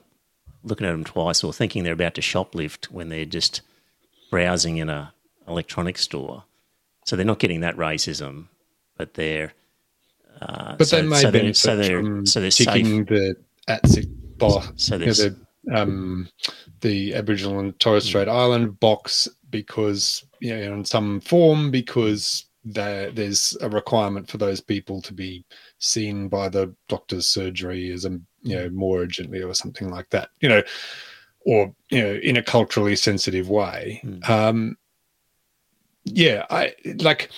[0.62, 3.60] looking at them twice or thinking they're about to shoplift when they're just
[4.30, 5.12] browsing in a
[5.46, 6.44] electronics store.
[7.04, 8.46] So they're not getting that racism,
[8.96, 9.52] but they're
[10.40, 12.66] uh, But so, they may so benefit so they're from so they're safe.
[13.06, 13.36] the
[13.68, 15.36] ATSIC box, So you know, the
[15.72, 16.28] um,
[16.80, 18.04] the Aboriginal and Torres.
[18.04, 24.38] Strait Island box because you know in some form because there, there's a requirement for
[24.38, 25.44] those people to be
[25.78, 28.10] seen by the doctor's surgery as a
[28.42, 30.62] you know more urgently or something like that you know
[31.46, 34.28] or you know in a culturally sensitive way Mm.
[34.30, 34.76] um
[36.04, 37.30] yeah i like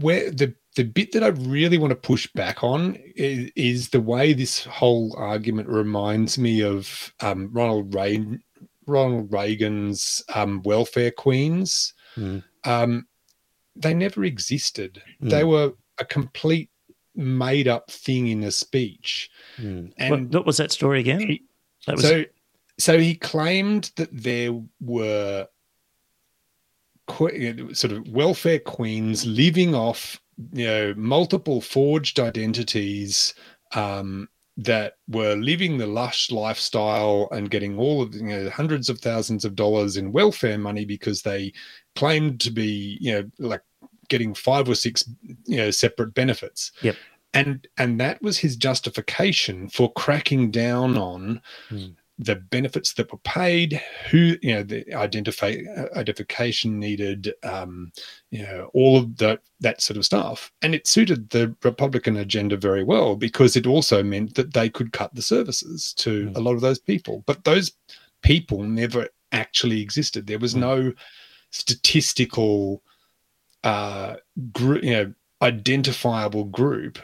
[0.00, 4.00] where the the bit that I really want to push back on is, is the
[4.00, 8.42] way this whole argument reminds me of um, Ronald Reagan,
[8.86, 11.92] Ronald Reagan's um, welfare queens.
[12.16, 12.44] Mm.
[12.64, 13.06] Um,
[13.74, 15.02] they never existed.
[15.22, 15.30] Mm.
[15.30, 16.70] They were a complete
[17.16, 19.28] made up thing in a speech.
[19.58, 19.92] Mm.
[19.98, 21.20] and what, what was that story again?
[21.20, 21.44] he-
[21.86, 22.24] that was so,
[22.78, 25.46] so he claimed that there were
[27.10, 30.20] que- sort of welfare queens living off,
[30.52, 33.34] you know, multiple forged identities
[33.74, 38.98] um, that were living the lush lifestyle and getting all of you know hundreds of
[39.00, 41.52] thousands of dollars in welfare money because they
[41.96, 43.62] claimed to be you know like
[44.08, 45.08] getting five or six
[45.46, 46.72] you know separate benefits.
[46.82, 46.96] Yep.
[47.32, 51.86] And and that was his justification for cracking down on Hmm.
[52.22, 55.56] The benefits that were paid, who you know the identify
[55.96, 57.90] identification needed, um,
[58.30, 62.56] you know all of that that sort of stuff, and it suited the Republican agenda
[62.58, 66.36] very well because it also meant that they could cut the services to Hmm.
[66.36, 67.72] a lot of those people, but those
[68.22, 70.26] people never actually existed.
[70.26, 70.60] There was Hmm.
[70.60, 70.92] no
[71.50, 72.82] statistical,
[73.64, 74.16] uh,
[74.52, 76.98] group, you know, identifiable group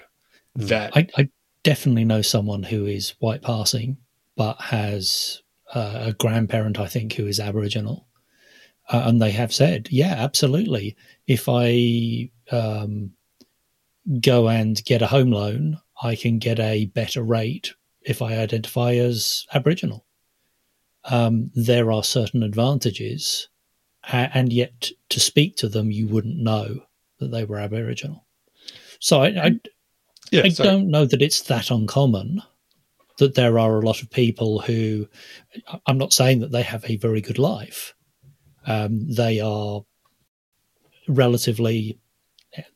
[0.57, 0.67] Hmm.
[0.67, 1.29] that I, I
[1.63, 3.97] definitely know someone who is white passing,
[4.37, 5.43] but has
[5.75, 8.07] uh, a grandparent, I think, who is Aboriginal.
[8.89, 10.97] Uh, and they have said, yeah, absolutely.
[11.27, 13.13] If I um,
[14.21, 17.73] go and get a home loan, I can get a better rate
[18.03, 20.05] if I identify as Aboriginal.
[21.05, 23.49] Um, there are certain advantages,
[24.05, 26.83] and yet to speak to them, you wouldn't know
[27.19, 28.25] that they were Aboriginal.
[29.01, 29.61] So I, I,
[30.31, 32.43] Yeah, I don't know that it's that uncommon
[33.19, 35.07] that there are a lot of people who
[35.87, 37.95] I'm not saying that they have a very good life.
[38.67, 39.83] Um, they are
[41.09, 41.99] relatively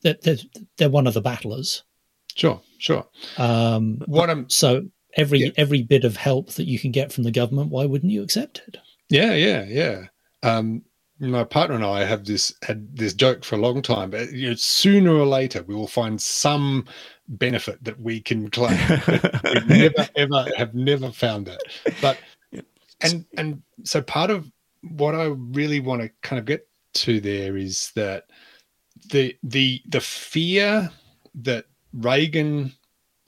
[0.02, 0.36] they're, they're,
[0.76, 1.84] they're one of the battlers.
[2.34, 3.06] sure, sure.
[3.38, 5.50] Um, What I'm so every Yeah.
[5.56, 8.62] every bit of help that you can get from the government, why wouldn't you accept
[8.68, 8.76] it?
[9.08, 10.06] Yeah, yeah, yeah.
[10.42, 10.82] Um,
[11.20, 14.48] my partner and I have this had this joke for a long time, but you
[14.48, 16.86] know, sooner or later we will find some
[17.28, 18.78] benefit that we can claim.
[19.52, 21.62] we never ever have never found it.
[22.00, 22.18] But
[23.02, 24.50] and and so part of
[24.82, 28.24] what I really want to kind of get to there is that
[29.10, 30.90] the the the fear
[31.34, 32.72] that Reagan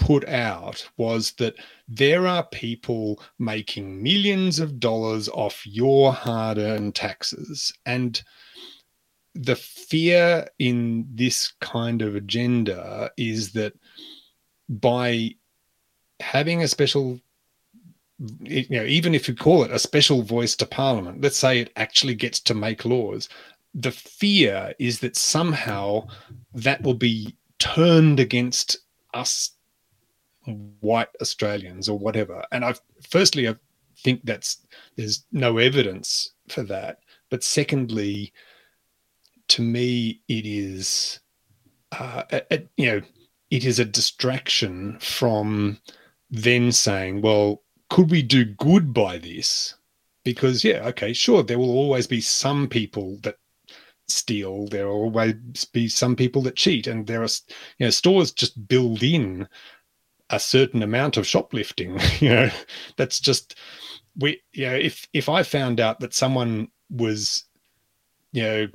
[0.03, 1.55] put out was that
[1.87, 7.73] there are people making millions of dollars off your hard earned taxes.
[7.87, 8.21] And
[9.37, 13.75] the fear in this kind of agenda is that
[14.69, 15.31] by
[16.19, 17.21] having a special
[18.41, 21.73] you know even if you call it a special voice to parliament let's say it
[21.75, 23.29] actually gets to make laws
[23.75, 26.07] the fear is that somehow
[26.55, 28.77] that will be turned against
[29.13, 29.57] us
[30.81, 32.45] white Australians or whatever.
[32.53, 32.75] And I
[33.09, 33.57] firstly I
[33.99, 34.67] think that's
[34.97, 36.99] there's no evidence for that.
[37.31, 38.33] But secondly,
[39.49, 41.21] to me, it is
[41.93, 43.03] uh, a, a- you know
[43.51, 45.79] it is a distraction from
[46.31, 49.75] then saying, well, could we do good by this?
[50.25, 53.37] Because yeah, okay, sure, there will always be some people that
[54.09, 54.67] steal.
[54.69, 55.35] There will always
[55.73, 57.29] be some people that cheat, and there are
[57.79, 59.49] you know stores just build in
[60.33, 62.51] a certain amount of shoplifting you know
[62.97, 63.55] that's just
[64.19, 67.45] we you know if if i found out that someone was
[68.33, 68.67] you know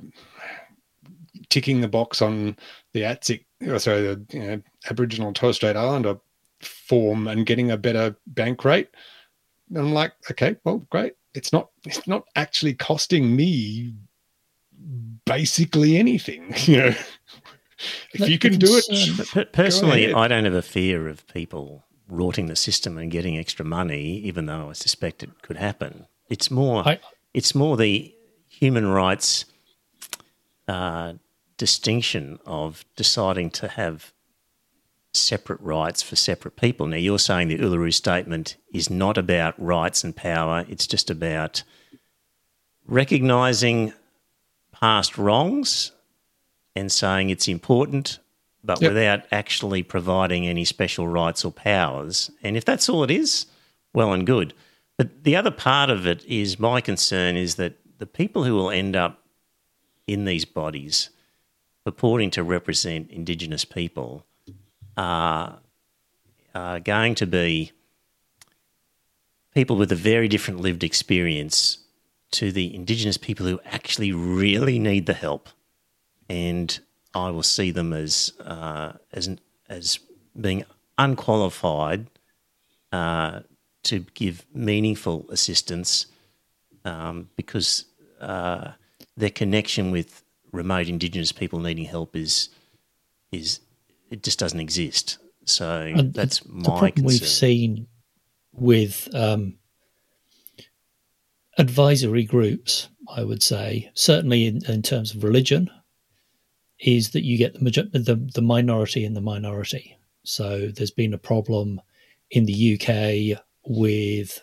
[1.50, 2.56] ticking the box on
[2.92, 6.16] the ATSIC, or sorry the you know, aboriginal torres strait islander
[6.60, 8.88] form and getting a better bank rate
[9.76, 11.14] i'm like okay well great.
[11.34, 13.94] It's not it's not actually costing me
[15.24, 16.94] basically anything you know
[18.12, 20.12] if That you can do it But personally.
[20.12, 24.46] I don't have a fear of people rorting the system and getting extra money, even
[24.46, 26.06] though I suspect it could happen.
[26.28, 27.00] It's more, I-
[27.34, 28.14] it's more the
[28.48, 29.44] human rights
[30.66, 31.14] uh,
[31.56, 34.12] distinction of deciding to have
[35.12, 36.86] separate rights for separate people.
[36.86, 41.62] Now, you're saying the Uluru Statement is not about rights and power; it's just about
[42.86, 43.92] recognising
[44.72, 45.92] past wrongs
[46.78, 48.18] and saying it's important,
[48.62, 48.90] but Yep.
[48.90, 52.30] without actually providing any special rights or powers.
[52.42, 53.46] And if that's all it is,
[53.92, 54.54] well and good.
[54.96, 58.70] But the other part of it is my concern is that the people who will
[58.70, 59.24] end up
[60.06, 61.10] in these bodies
[61.84, 64.26] purporting to represent Indigenous people
[64.96, 65.58] are,
[66.54, 67.72] are going to be
[69.54, 71.78] people with a very different lived experience
[72.30, 75.48] to the Indigenous people who actually really need the help
[76.28, 76.78] and
[77.14, 79.36] I will see them as uh, as
[79.68, 79.98] as
[80.38, 80.64] being
[80.96, 82.06] unqualified
[82.92, 83.40] uh,
[83.84, 86.06] to give meaningful assistance
[86.84, 87.84] um, because
[88.20, 88.72] uh,
[89.16, 90.22] their connection with
[90.52, 92.48] remote Indigenous people needing help is
[93.32, 93.60] is
[94.10, 95.18] it just doesn't exist.
[95.44, 97.06] So And that's the my problem concern.
[97.06, 97.86] we've seen
[98.52, 99.54] with um,
[101.56, 105.70] advisory groups, I would say, certainly in, in terms of religion,
[106.80, 109.98] is that you get the, major- the the minority in the minority.
[110.22, 111.80] So there's been a problem
[112.30, 114.40] in the UK with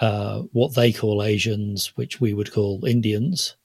[0.00, 3.56] uh, what they call Asians, which we would call Indians.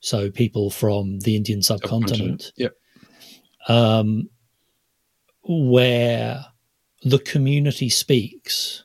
[0.00, 2.76] So people from the Indian subcontinent Yep.
[3.68, 4.30] um,
[5.42, 6.44] where
[7.02, 8.84] the community speaks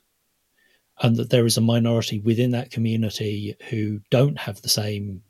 [1.01, 5.22] and that there is a minority within that community who don't have the same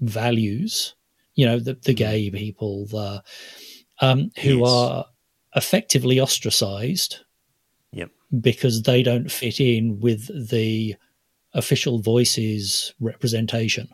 [0.00, 0.94] values,
[1.36, 3.22] you know, the, the gay people, the,
[4.00, 4.68] um, who Yes.
[4.68, 5.06] are
[5.54, 7.18] effectively ostracized
[7.92, 8.10] Yep.
[8.40, 10.96] because they don't fit in with the
[11.54, 13.88] official voices representation.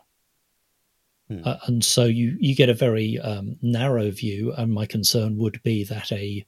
[1.29, 1.41] Hmm.
[1.45, 4.51] Uh, and so you, you get a very um, narrow view.
[4.53, 6.45] And my concern would be that a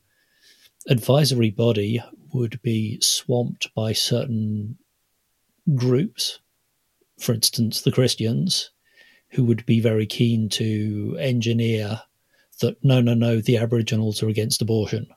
[0.90, 2.02] advisory body
[2.34, 4.78] would be swamped by certain
[5.74, 6.40] groups,
[7.20, 8.72] for instance, the Christians,
[9.36, 12.02] who would be very keen to engineer
[12.62, 15.08] that no, no, no, the Aboriginals are against abortion.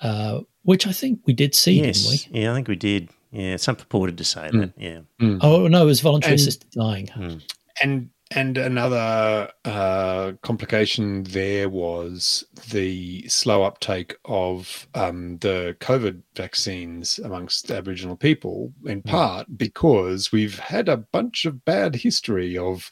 [0.00, 2.40] Uh, which I think we did see, yes, didn't we?
[2.40, 3.08] yeah, I think we did.
[3.32, 4.60] Yeah, some purported to say hmm.
[4.60, 4.72] that.
[4.76, 5.38] Yeah, hmm.
[5.40, 7.08] Oh no, it was voluntary And- assisted dying.
[7.08, 7.36] Hmm.
[7.82, 17.18] and and another uh, complication there was the slow uptake of um, the COVID vaccines
[17.18, 22.90] amongst Aboriginal people, in part because we've had a bunch of bad history of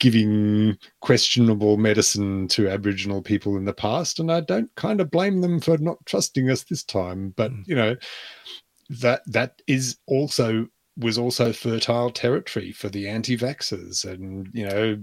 [0.00, 5.42] giving questionable medicine to Aboriginal people in the past, and I don't kind of blame
[5.42, 7.34] them for not trusting us this time.
[7.36, 7.68] But Mm.
[7.68, 7.96] you know,
[8.88, 10.66] that that is also
[10.96, 14.98] was also fertile territory for the anti-vaxxers, and you know,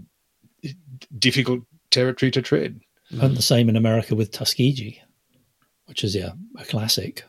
[1.17, 1.61] difficult
[1.91, 2.79] territory to tread.
[3.21, 5.01] And the same in America with Tuskegee,
[5.85, 7.23] which is yeah a classic.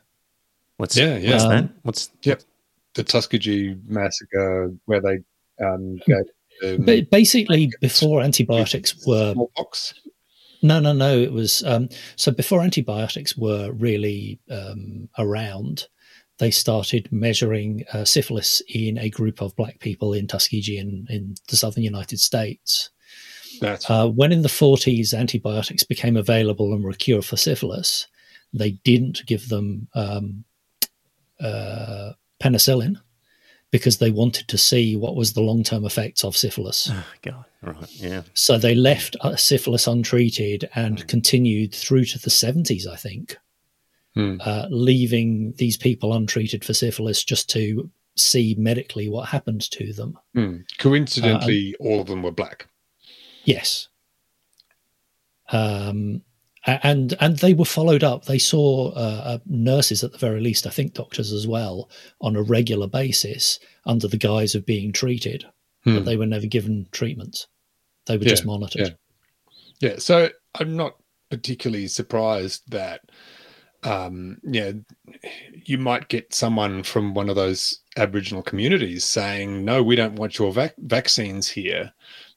[0.76, 1.32] What's Yeah, yeah.
[1.32, 1.70] What's Um, that?
[1.82, 2.42] What's Yep.
[2.94, 5.18] The Tuskegee massacre, where they
[5.64, 6.24] um, gave
[6.64, 9.94] um, But basically, before antibiotics were smallpox.
[10.62, 11.18] No, no, no.
[11.18, 15.86] It was um, so before antibiotics were really um, around,
[16.40, 21.34] they started measuring uh, syphilis in a group of black people in Tuskegee in, in
[21.48, 22.90] the southern United States.
[23.60, 28.06] That's Uh, when in the 40s antibiotics became available and were a cure for syphilis,
[28.52, 30.44] they didn't give them um,
[31.40, 32.12] uh,
[32.42, 32.96] penicillin
[33.70, 36.90] because they wanted to see what was the long term effects of syphilis.
[36.90, 37.92] oh, God, right?
[37.92, 38.22] Yeah.
[38.34, 43.36] So they left uh, syphilis untreated and continued through to the 70s, I think,
[44.14, 44.38] Hmm.
[44.40, 50.18] uh, leaving these people untreated for syphilis just to see medically what happened to them.
[50.34, 50.56] Hmm.
[50.78, 52.66] Coincidentally, all of them were black.
[53.44, 53.88] Yes.
[55.52, 56.22] Um,
[56.66, 58.24] and and they were followed up.
[58.26, 61.88] They saw uh, uh, nurses at the very least, I think doctors as well,
[62.20, 65.44] on a regular basis under the guise of being treated,
[65.84, 65.94] Hmm.
[65.96, 67.46] but they were never given treatment.
[68.06, 68.98] They were just Yeah, monitored.
[69.80, 70.96] Yeah, so I'm not
[71.30, 73.09] particularly surprised that
[73.82, 74.72] um yeah
[75.64, 80.38] you might get someone from one of those aboriginal communities saying no we don't want
[80.38, 81.92] your vac- vaccines here.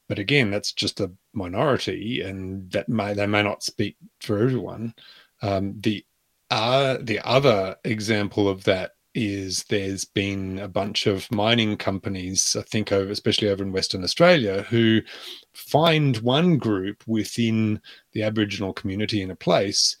[0.08, 4.94] But again that's just a minority and that may they may not speak for everyone.
[5.42, 6.04] Um the
[6.50, 12.62] uh the other example of that is there's been a bunch of mining companies i
[12.62, 15.00] think over especially over in western australia who
[15.54, 17.80] find one group within
[18.12, 19.96] the Aboriginal community in a place,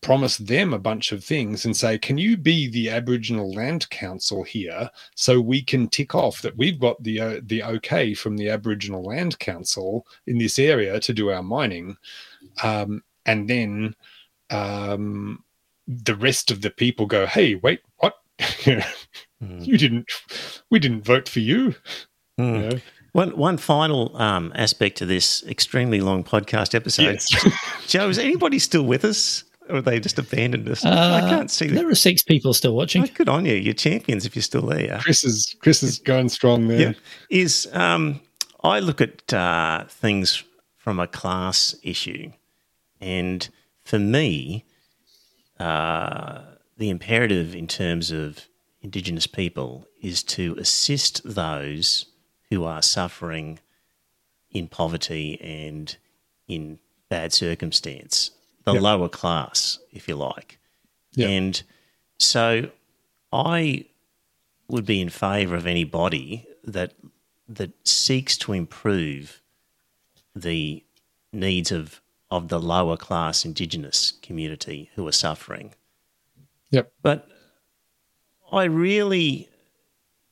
[0.00, 4.42] promise them a bunch of things, and say, Can you be the Aboriginal Land Council
[4.42, 8.48] here so we can tick off that we've got the, uh, the okay from the
[8.48, 11.96] Aboriginal Land Council in this area to do our mining?
[12.62, 13.94] Um, and then
[14.50, 15.44] um,
[15.86, 18.14] the rest of the people go, Hey, wait, what?
[19.40, 19.64] Mm.
[19.64, 20.10] you didn't,
[20.68, 21.76] we didn't vote for you.
[22.40, 22.54] Mm.
[22.54, 22.80] You know?
[23.12, 27.14] One one final um, aspect to this extremely long podcast episode.
[27.14, 27.30] Yes.
[27.86, 30.84] Joe, is anybody still with us, or they just abandoned us?
[30.84, 31.74] I Uh, can't see that.
[31.74, 33.02] There are six people still watching.
[33.04, 33.54] Oh, good on you.
[33.54, 34.98] You're champions if you're still there.
[35.02, 36.80] Chris is Chris is going strong there.
[36.80, 36.92] Yeah.
[37.30, 38.20] Is um,
[38.62, 40.42] I look at uh, things
[40.76, 42.32] from a class issue,
[43.00, 43.48] and
[43.84, 44.64] for me,
[45.58, 46.40] uh,
[46.76, 48.46] the imperative in terms of
[48.80, 52.06] Indigenous people is to assist those
[52.50, 53.58] who are suffering
[54.50, 55.96] in poverty and
[56.46, 56.78] in
[57.10, 58.30] bad circumstance,
[58.68, 58.82] the Yep.
[58.82, 60.58] lower class, if you like.
[61.14, 61.28] Yep.
[61.30, 61.62] And
[62.18, 62.70] so
[63.32, 63.86] I
[64.68, 66.94] would be in favour of anybody that
[67.48, 69.40] that seeks to improve
[70.36, 70.82] the
[71.32, 72.00] needs of
[72.30, 75.74] of the lower class Indigenous community who are suffering.
[76.70, 76.92] Yep.
[77.02, 77.28] But
[78.52, 79.48] I really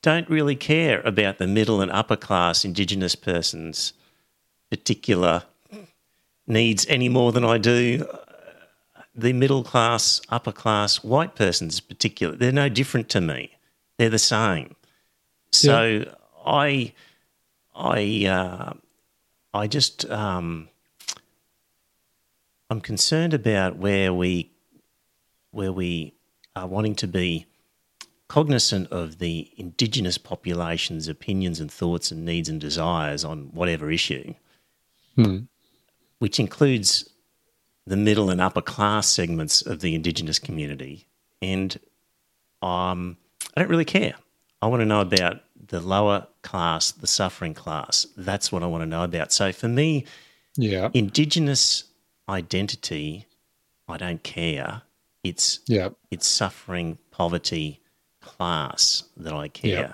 [0.03, 3.95] don't really care about the middle and upper class Indigenous persons'
[4.71, 5.45] particular
[6.47, 8.07] needs any more than I do
[9.17, 12.37] the middle class, upper class white person's particular.
[12.37, 13.51] They're no different to me.
[13.97, 14.77] They're the same.
[15.53, 16.13] So
[16.45, 16.93] I,
[17.75, 18.73] I, uh,
[19.55, 20.69] I just, um,
[22.69, 24.51] I'm concerned about where we,
[25.53, 26.13] where we
[26.55, 27.47] are wanting to be
[28.29, 34.35] cognizant of the indigenous population's opinions and thoughts and needs and desires on whatever issue,
[35.15, 35.45] Hmm.
[36.19, 37.09] which includes
[37.87, 41.07] the middle and upper class segments of the indigenous community.
[41.41, 41.79] And
[42.63, 43.17] um,
[43.57, 44.15] I don't really care.
[44.61, 48.07] I want to know about the lower class, the suffering class.
[48.17, 49.33] That's what I want to know about.
[49.33, 50.05] So for me,
[50.57, 50.89] Yeah.
[50.95, 51.85] indigenous
[52.29, 53.27] identity,
[53.89, 54.83] I don't care.
[55.23, 55.91] It's Yeah.
[56.11, 57.81] it's suffering, poverty,
[58.21, 59.71] class that I care.
[59.89, 59.93] Yeah.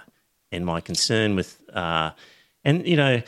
[0.51, 2.13] And my concern with, uh,
[2.65, 3.23] and you know,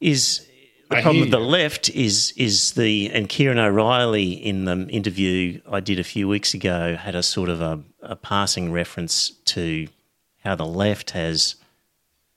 [0.00, 0.46] is
[0.92, 5.60] the I problem with the left is is the and Kieran O'Reilly in the interview
[5.70, 9.88] I did a few weeks ago had a sort of a, a passing reference to
[10.44, 11.56] how the left has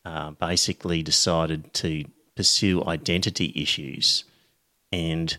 [0.05, 2.05] uh, basically decided to
[2.35, 4.23] pursue identity issues
[4.91, 5.37] and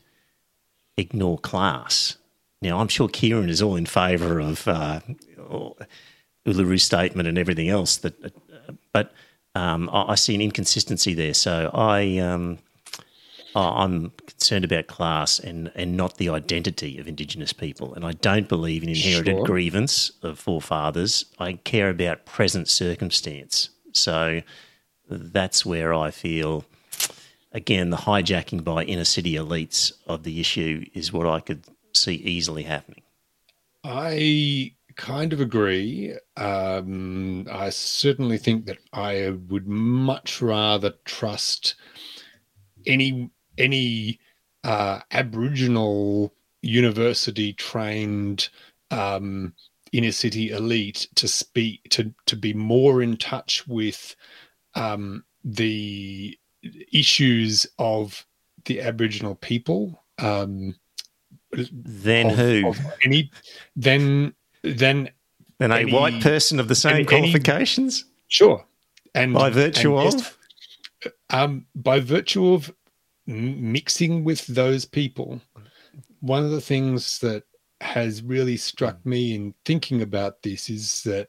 [0.96, 2.16] ignore class.
[2.62, 5.00] Now, I'm sure Kieran is all in favour of uh,
[6.46, 9.12] Uluru Statement and everything else, that, uh, but
[9.54, 11.34] um, I, I, see an inconsistency there.
[11.34, 12.58] So I, um,
[13.60, 17.94] I'm concerned about class and, and not the identity of Indigenous people.
[17.94, 19.44] And I don't believe in inherited sure.
[19.44, 21.24] grievance of forefathers.
[21.38, 23.70] I care about present circumstance.
[23.92, 24.42] So
[25.08, 26.64] that's where I feel,
[27.52, 31.64] again, the hijacking by inner city elites of the issue is what I could
[31.94, 33.02] see easily happening.
[33.82, 36.14] I kind of agree.
[36.36, 41.74] Um, I certainly think that I would much rather trust
[42.86, 44.18] any any
[44.64, 48.48] uh, Aboriginal university trained
[48.90, 49.54] um,
[49.92, 54.16] inner city elite to speak to to be more in touch with
[54.74, 56.38] um, the
[56.92, 58.26] issues of
[58.64, 60.02] the Aboriginal people.
[60.18, 60.74] Um,
[61.52, 62.68] then of, who?
[62.68, 63.30] Of any
[63.76, 65.10] then then
[65.58, 68.02] then a white person of the same any, qualifications.
[68.02, 68.66] Any, sure,
[69.14, 70.38] and by virtue and of
[71.30, 72.72] um, by virtue of
[73.26, 75.40] mixing with those people,
[76.20, 77.44] one of the things that
[77.80, 81.28] has really struck me in thinking about this is that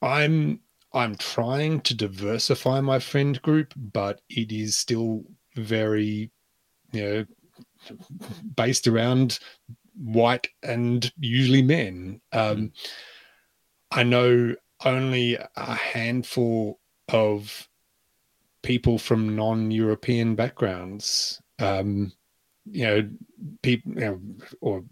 [0.00, 0.60] I'm
[0.94, 5.24] I'm trying to diversify my friend group, but it is still
[5.56, 6.30] very,
[6.92, 7.26] you know,
[8.56, 9.38] based around
[9.96, 12.20] white and usually men.
[12.32, 12.72] Um, mm.
[13.90, 14.54] I know
[14.84, 16.78] only a handful
[17.08, 17.68] of
[18.62, 22.12] people from non-European backgrounds, um,
[22.64, 23.08] you know,
[23.62, 24.20] people, you know,
[24.60, 24.84] or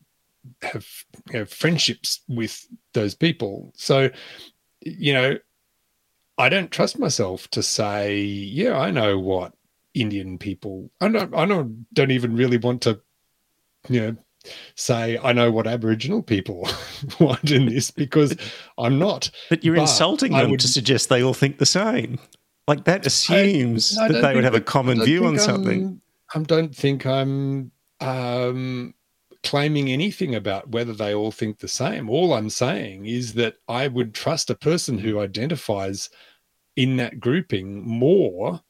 [0.62, 0.86] have
[1.32, 3.72] you know, friendships with those people.
[3.76, 4.10] So,
[4.80, 5.38] you know,
[6.38, 9.52] I don't trust myself to say, yeah, I know what
[9.94, 10.90] Indian people.
[11.00, 11.34] I don't.
[11.34, 11.86] I don't.
[11.92, 13.00] Don't even really want to,
[13.88, 14.16] you know,
[14.74, 16.68] say I know what Aboriginal people
[17.20, 18.36] want in this because
[18.78, 19.30] I'm not.
[19.48, 22.18] But you're but insulting them would, to suggest they all think the same.
[22.70, 26.00] Like that assumes I, I that they would have a common view on something.
[26.32, 28.94] I'm, I don't think I'm um,
[29.42, 32.08] claiming anything about whether they all think the same.
[32.08, 36.10] All I'm saying is that I would trust a person who identifies
[36.76, 38.60] in that grouping more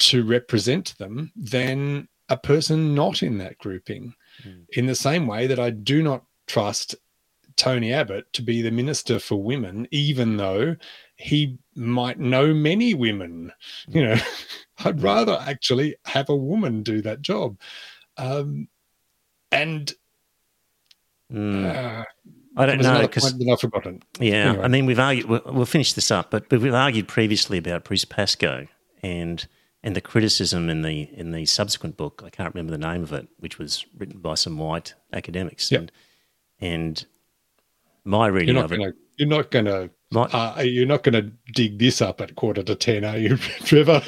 [0.00, 4.14] to represent them than a person not in that grouping.
[4.44, 4.64] Mm.
[4.72, 6.96] In the same way that I do not trust
[7.54, 10.74] Tony Abbott to be the Minister for Women, even though
[11.14, 13.52] he might know many women.
[13.88, 14.16] You know,
[14.84, 15.04] I'd hmm.
[15.04, 17.58] rather actually have a woman do that job.
[18.16, 18.68] Um,
[19.50, 19.92] and
[21.32, 21.64] mm.
[21.64, 22.04] uh,
[22.56, 24.02] I don't know because I've forgotten.
[24.18, 24.64] Yeah, anyway.
[24.64, 25.26] I mean, we've argued.
[25.26, 28.66] We'll, we'll, finish this up, but, we've argued previously about Bruce Pascoe
[29.02, 29.46] and
[29.82, 32.22] and the criticism in the in the subsequent book.
[32.24, 35.70] I can't remember the name of it, which was written by some white academics.
[35.70, 35.80] Yep.
[35.80, 35.92] And,
[36.60, 37.06] and
[38.04, 38.94] my reading of gonna, it.
[39.16, 39.90] You're not going to.
[40.14, 44.00] Uh, you're not going to dig this up at quarter to ten, are you, Trevor?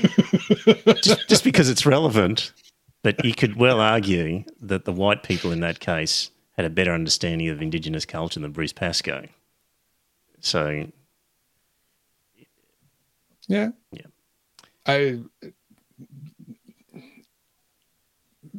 [1.02, 2.52] just, just because it's relevant,
[3.02, 6.92] but you could well argue that the white people in that case had a better
[6.92, 9.26] understanding of Indigenous culture than Bruce Pascoe.
[10.40, 10.86] So,
[13.48, 14.06] yeah, yeah,
[14.86, 15.20] I.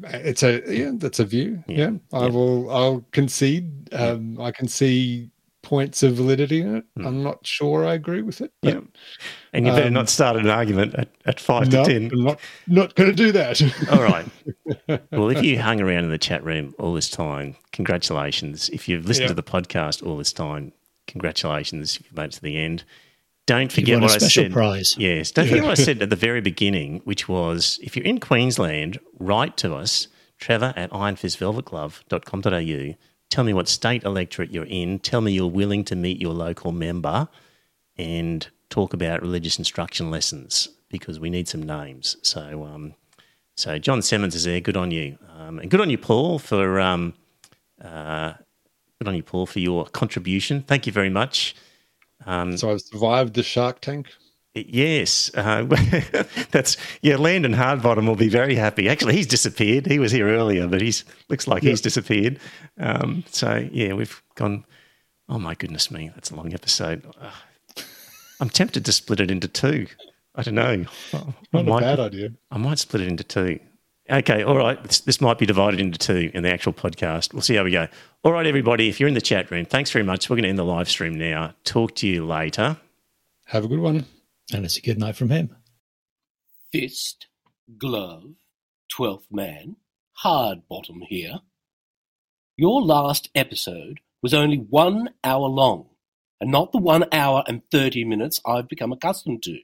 [0.03, 1.63] It's a yeah, that's a view.
[1.67, 1.91] Yeah, yeah.
[2.11, 2.31] I yeah.
[2.31, 2.69] will.
[2.69, 3.93] I'll concede.
[3.93, 5.31] Um, I can see
[5.65, 6.85] points of validity in it.
[6.97, 7.07] Mm.
[7.07, 8.53] I'm not sure I agree with it.
[8.61, 8.79] But, yeah.
[9.51, 12.11] And you better um, not start an argument at, at five no, to ten.
[12.13, 13.61] I'm not not going to do that.
[13.91, 14.25] all right.
[15.11, 18.69] Well, if you hung around in the chat room all this time, congratulations.
[18.69, 19.29] If you've listened yeah.
[19.29, 20.71] to the podcast all this time,
[21.07, 21.95] congratulations.
[21.95, 22.83] If you've made it to the end.
[23.47, 24.51] Don't forget what I said.
[24.51, 24.95] Prize.
[24.97, 25.31] Yes.
[25.31, 28.99] Don't forget what I said at the very beginning, which was if you're in Queensland,
[29.19, 32.95] write to us, trevor at ironfistvelvetglove.com.au
[33.35, 34.97] Tell me what state electorate you're in.
[34.99, 37.27] Tell me you're willing to meet your local member
[37.97, 42.15] and talk about religious instruction lessons because we need some names.
[42.21, 42.93] So, um,
[43.57, 44.61] so John Simmons is there.
[44.61, 47.13] Good on you, um, and good on you, Paul, for um,
[47.83, 48.35] uh,
[48.99, 50.61] good on you, Paul, for your contribution.
[50.61, 51.57] Thank you very much.
[52.25, 54.13] Um, so I've survived the Shark Tank.
[54.55, 55.63] Yes, uh,
[56.51, 57.17] that's yeah.
[57.17, 58.87] Landon Hardbottom will be very happy.
[58.87, 59.85] Actually, he's disappeared.
[59.85, 61.71] He was here earlier, but he's looks like yep.
[61.71, 62.39] he's disappeared.
[62.79, 64.63] Um, so yeah, we've gone.
[65.27, 67.05] Oh my goodness me, that's a long episode.
[67.19, 67.31] Uh,
[68.39, 69.87] I'm tempted to split it into two.
[70.35, 70.85] I don't know.
[71.51, 72.29] Not might, a bad idea.
[72.49, 73.59] I might split it into two.
[74.09, 74.81] Okay, all right.
[74.83, 77.33] This, this, might be divided into two in the actual podcast.
[77.33, 77.87] We'll see how we go.
[78.23, 78.87] All right, everybody.
[78.87, 80.29] If you're in the chat room, thanks very much.
[80.29, 81.55] We're going to end the live stream now.
[81.63, 82.77] Talk to you later.
[83.47, 84.05] Have a good one.
[84.53, 85.55] And it's a good night from him.
[86.71, 87.27] Fist
[87.77, 88.35] Glove,
[88.91, 89.77] Twelfth Man,
[90.13, 91.39] Hard Bottom here.
[92.57, 95.89] Your last episode was only one hour long,
[96.39, 99.59] and not the one hour and thirty minutes I've become accustomed to.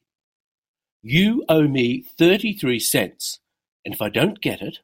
[1.03, 3.40] You owe me thirty-three cents,
[3.86, 4.80] and if I don't get it,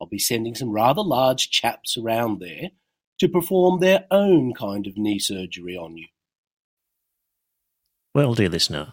[0.00, 2.70] I'll be sending some rather large chaps around there
[3.18, 6.06] to perform their own kind of knee surgery on you.
[8.14, 8.92] Well, dear listener,